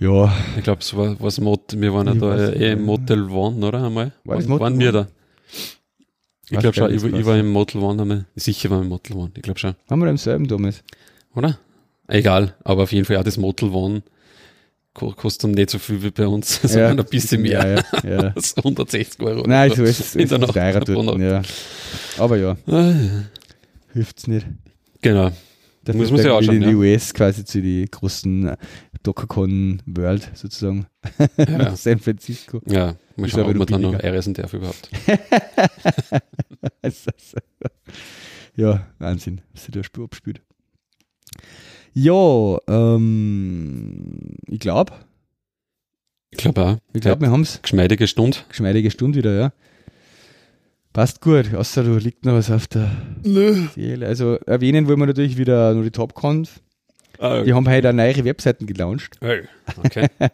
[0.00, 2.82] Ja, Ich glaube, es war was Mot wir waren ja da eh im.
[2.84, 3.82] Motel One, oder?
[3.84, 4.12] Einmal?
[4.24, 5.08] War waren, Motel waren wir da?
[6.50, 8.24] Ich glaube schon, ich, ich war im Motel One einmal.
[8.36, 9.74] Sicher war im Motel One, ich glaube schon.
[9.90, 10.82] haben wir im selben damals.
[11.34, 11.58] Oder?
[12.06, 14.02] Egal, aber auf jeden Fall auch das Motel One
[14.94, 17.66] ko- kostet nicht so viel wie bei uns, sondern ein bisschen mehr.
[17.68, 18.32] Ja, ja, ja.
[18.36, 19.42] als 160 Euro.
[19.46, 19.82] Nein, so.
[19.82, 20.14] ist es.
[20.16, 20.88] In der dort, Nacht.
[21.20, 21.42] ja.
[22.18, 23.24] Aber ja, Ah, ja.
[23.92, 24.46] hilft's nicht.
[25.02, 25.30] Genau.
[25.88, 28.56] Das Muss man dann anschauen, in die US quasi zu die großen äh,
[29.02, 30.86] DockerCon World sozusagen.
[31.38, 31.74] Ja.
[31.76, 32.60] San Francisco.
[32.66, 34.90] Ja, mal schauen, ob man dann noch reisen darf überhaupt.
[38.54, 40.42] ja, Wahnsinn, was sie da abspielt.
[41.94, 44.92] Ja, ähm, ich glaube,
[46.30, 46.76] Ich glaube auch.
[46.92, 48.36] ich glaube, wir haben's Geschmeidige Stunde.
[48.50, 49.52] geschmeidige Stunde wieder, ja.
[50.98, 52.90] Passt gut, außer du liegt noch was auf der
[53.72, 54.04] Seele.
[54.08, 56.60] Also erwähnen wollen wir natürlich wieder nur die TopConf.
[57.20, 59.16] Ah, Die haben heute neue Webseiten gelauncht.
[59.76, 60.08] Okay.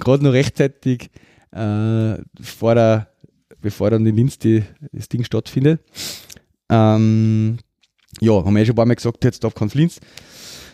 [0.00, 1.10] Gerade noch rechtzeitig
[1.52, 3.12] äh, vor der,
[3.60, 5.82] bevor dann in Linz die, das Ding stattfindet.
[6.68, 7.58] Ähm,
[8.20, 10.00] ja, haben wir ja schon ein paar Mal gesagt, jetzt TopConf Linz.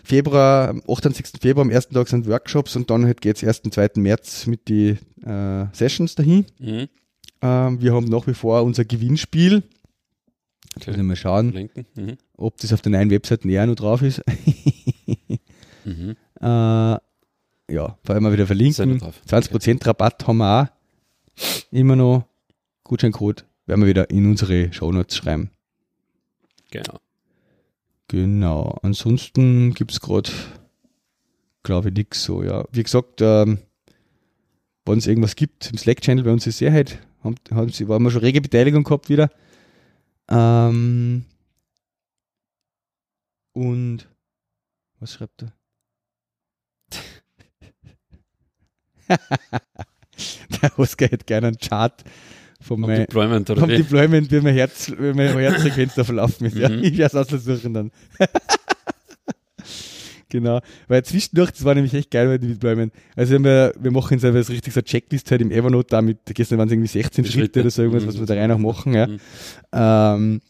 [0.05, 1.39] Februar, am 28.
[1.39, 3.91] Februar, am ersten Tag sind Workshops und dann halt geht's erst am 2.
[3.97, 6.47] März mit die äh, Sessions dahin.
[6.59, 6.89] mhm.
[7.45, 9.63] Ähm, wir haben nach wie vor unser Gewinnspiel.
[10.77, 10.91] okay.
[10.91, 11.69] Müssen wir mal schauen.
[11.95, 12.17] Mhm.
[12.39, 14.23] ob das auf der neuen Website näher noch drauf ist.
[15.85, 16.17] Mhm.
[16.41, 17.01] äh, ja,
[17.69, 18.93] vor allem mal wieder verlinken.
[18.93, 19.21] ihr drauf?
[19.29, 21.71] 20% Rabatt haben wir auch.
[21.71, 22.25] Immer noch.
[22.83, 25.51] Gutscheincode werden wir wieder in unsere Shownotes schreiben.
[26.71, 26.99] Genau.
[28.09, 28.79] Genau.
[28.83, 30.31] Ansonsten gibt's gerade,
[31.63, 32.65] glaube ich, nix so, ja.
[32.73, 33.59] Wie gesagt, ähm,
[34.87, 38.03] wenn es irgendwas gibt im Slack-Channel bei uns ist sehr halt, haben, haben sie, waren
[38.03, 39.31] wir schon rege Beteiligung gehabt wieder.
[40.29, 41.25] Ähm,
[43.53, 44.09] und
[45.01, 45.53] was schreibt er?
[50.63, 52.05] Der Oskar hätte gerne einen Chart
[52.61, 53.77] Vom meinem Deployment oder vom wie?
[53.77, 56.57] Deployment, wie mein Herz, wie mein Herzfrequenz da verlaufen ist.
[56.57, 56.83] Ja, Mhm.
[56.85, 57.91] ich werde es aussuchen dann.
[60.39, 60.61] genau.
[60.89, 62.93] Weil zwischendurch, das war nämlich echt geil bei dem Deployment.
[63.17, 66.19] Also wir, wir machen jetzt einfach richtig so eine Checklist halt im Evernote da mit,
[66.27, 67.61] gestern waren es irgendwie 16 Die Schritte, Schritte.
[67.61, 68.09] oder so irgendwas, Mhm.
[68.09, 69.07] was wir da rein auch machen, ja.
[69.07, 69.19] Mhm.
[69.73, 70.41] Ähm,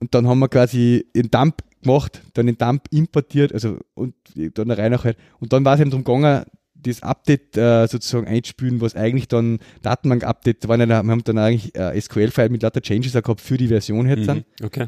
[0.00, 4.14] und dann haben wir quasi den Dump gemacht, dann den Dump importiert, also und
[4.54, 5.16] dann rein auch halt.
[5.40, 9.58] Und dann war es eben darum gegangen, das Update äh, sozusagen einspülen, was eigentlich dann
[9.82, 13.56] Datenbank-Update, waren ja, wir haben dann eigentlich äh, SQL-File mit lauter Changes auch gehabt für
[13.56, 14.26] die Version jetzt.
[14.28, 14.44] Mhm.
[14.62, 14.86] Okay.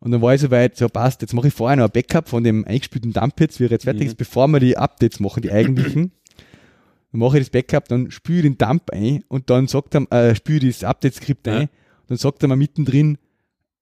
[0.00, 2.44] Und dann war ich soweit, so passt, jetzt mache ich vorher noch ein Backup von
[2.44, 4.06] dem eingespielten Dump jetzt, wie er jetzt fertig Mhm.
[4.08, 6.12] ist, bevor wir die Updates machen, die eigentlichen.
[7.12, 10.34] Dann mache ich das Backup, dann spüle den Dump ein und dann sagt er, äh,
[10.34, 11.58] spüle das Update-Skript Ja.
[11.60, 11.68] ein.
[12.08, 13.16] Dann sagt er mir mittendrin,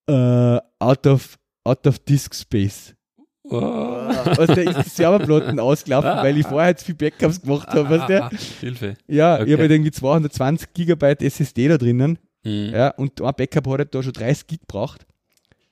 [0.08, 2.94] äh, out of, out of disk space.
[3.42, 3.56] Oh.
[3.58, 8.08] Also der ist die Serverplatten ausgelaufen, weil ich vorher jetzt viel Backups gemacht habe, weißt
[8.32, 8.36] du?
[8.60, 8.94] Hilfe.
[9.08, 9.44] Ja, Okay.
[9.46, 12.70] ich habe halt irgendwie 220 Gigabyte SSD da drinnen, Mhm.
[12.74, 15.06] ja, und ein Backup hat halt da schon 30 Gig gebraucht.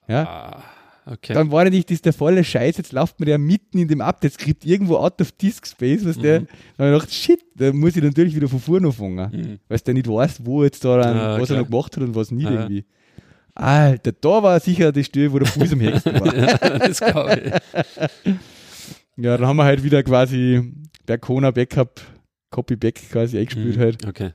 [0.08, 0.24] Ja,
[1.06, 1.32] Ah, okay.
[1.34, 4.64] dann war natürlich das der volle Scheiß, jetzt läuft mir der mitten in dem Update-Skript
[4.64, 6.46] irgendwo out of disk space, was der, Mhm.
[6.76, 9.58] dann habe ich gedacht, shit, da muss ich natürlich wieder von vorne anfangen, Mhm.
[9.68, 12.14] weil du nicht weißt, wo jetzt da dann, Ja, was er noch gemacht hat und
[12.14, 12.50] was nicht Ja.
[12.52, 12.84] irgendwie.
[13.54, 16.34] Alter, da war sicher die Stelle, wo der Fuß am höchsten war.
[16.36, 17.60] ja, das glaube
[18.24, 18.32] ich.
[19.16, 20.72] Ja, dann haben wir halt wieder quasi
[21.04, 22.00] per Kona Backup
[22.50, 23.80] Copy Back quasi eingespielt Mhm.
[23.80, 24.06] halt.
[24.06, 24.30] Okay.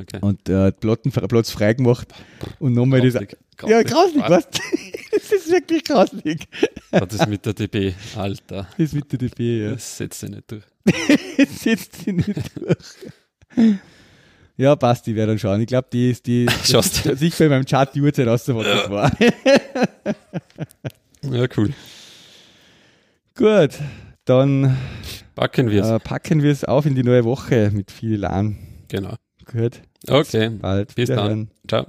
[0.00, 0.18] Okay.
[0.20, 2.08] und äh, Platten, Platz frei gemacht
[2.58, 3.14] und nochmal das.
[3.66, 4.48] Ja, grausig, Was?
[4.50, 4.60] du?
[5.12, 6.46] Das ist wirklich grausig.
[6.90, 8.68] Das ist mit der DB, Alter.
[8.70, 9.70] Das ist mit der DB, ja.
[9.72, 10.62] Das setzt sich nicht durch.
[11.38, 13.76] Das setzt sie nicht durch.
[14.58, 15.60] Ja, passt, die werde dann schauen.
[15.60, 16.46] Ich glaube, die ist die.
[16.64, 17.06] Schaust.
[17.06, 19.10] dass ich bei meinem Chart die Uhrzeit raus, was das war.
[21.22, 21.72] Ja, cool.
[23.34, 23.70] Gut,
[24.26, 24.76] dann
[25.34, 25.90] Packen wir es.
[25.90, 28.56] äh, packen wir es auf in die neue Woche mit viel Elan.
[28.88, 29.16] Genau.
[29.50, 30.50] Gut, Okay.
[30.50, 30.94] bald.
[30.94, 31.50] Bis dann.
[31.68, 31.86] Ciao.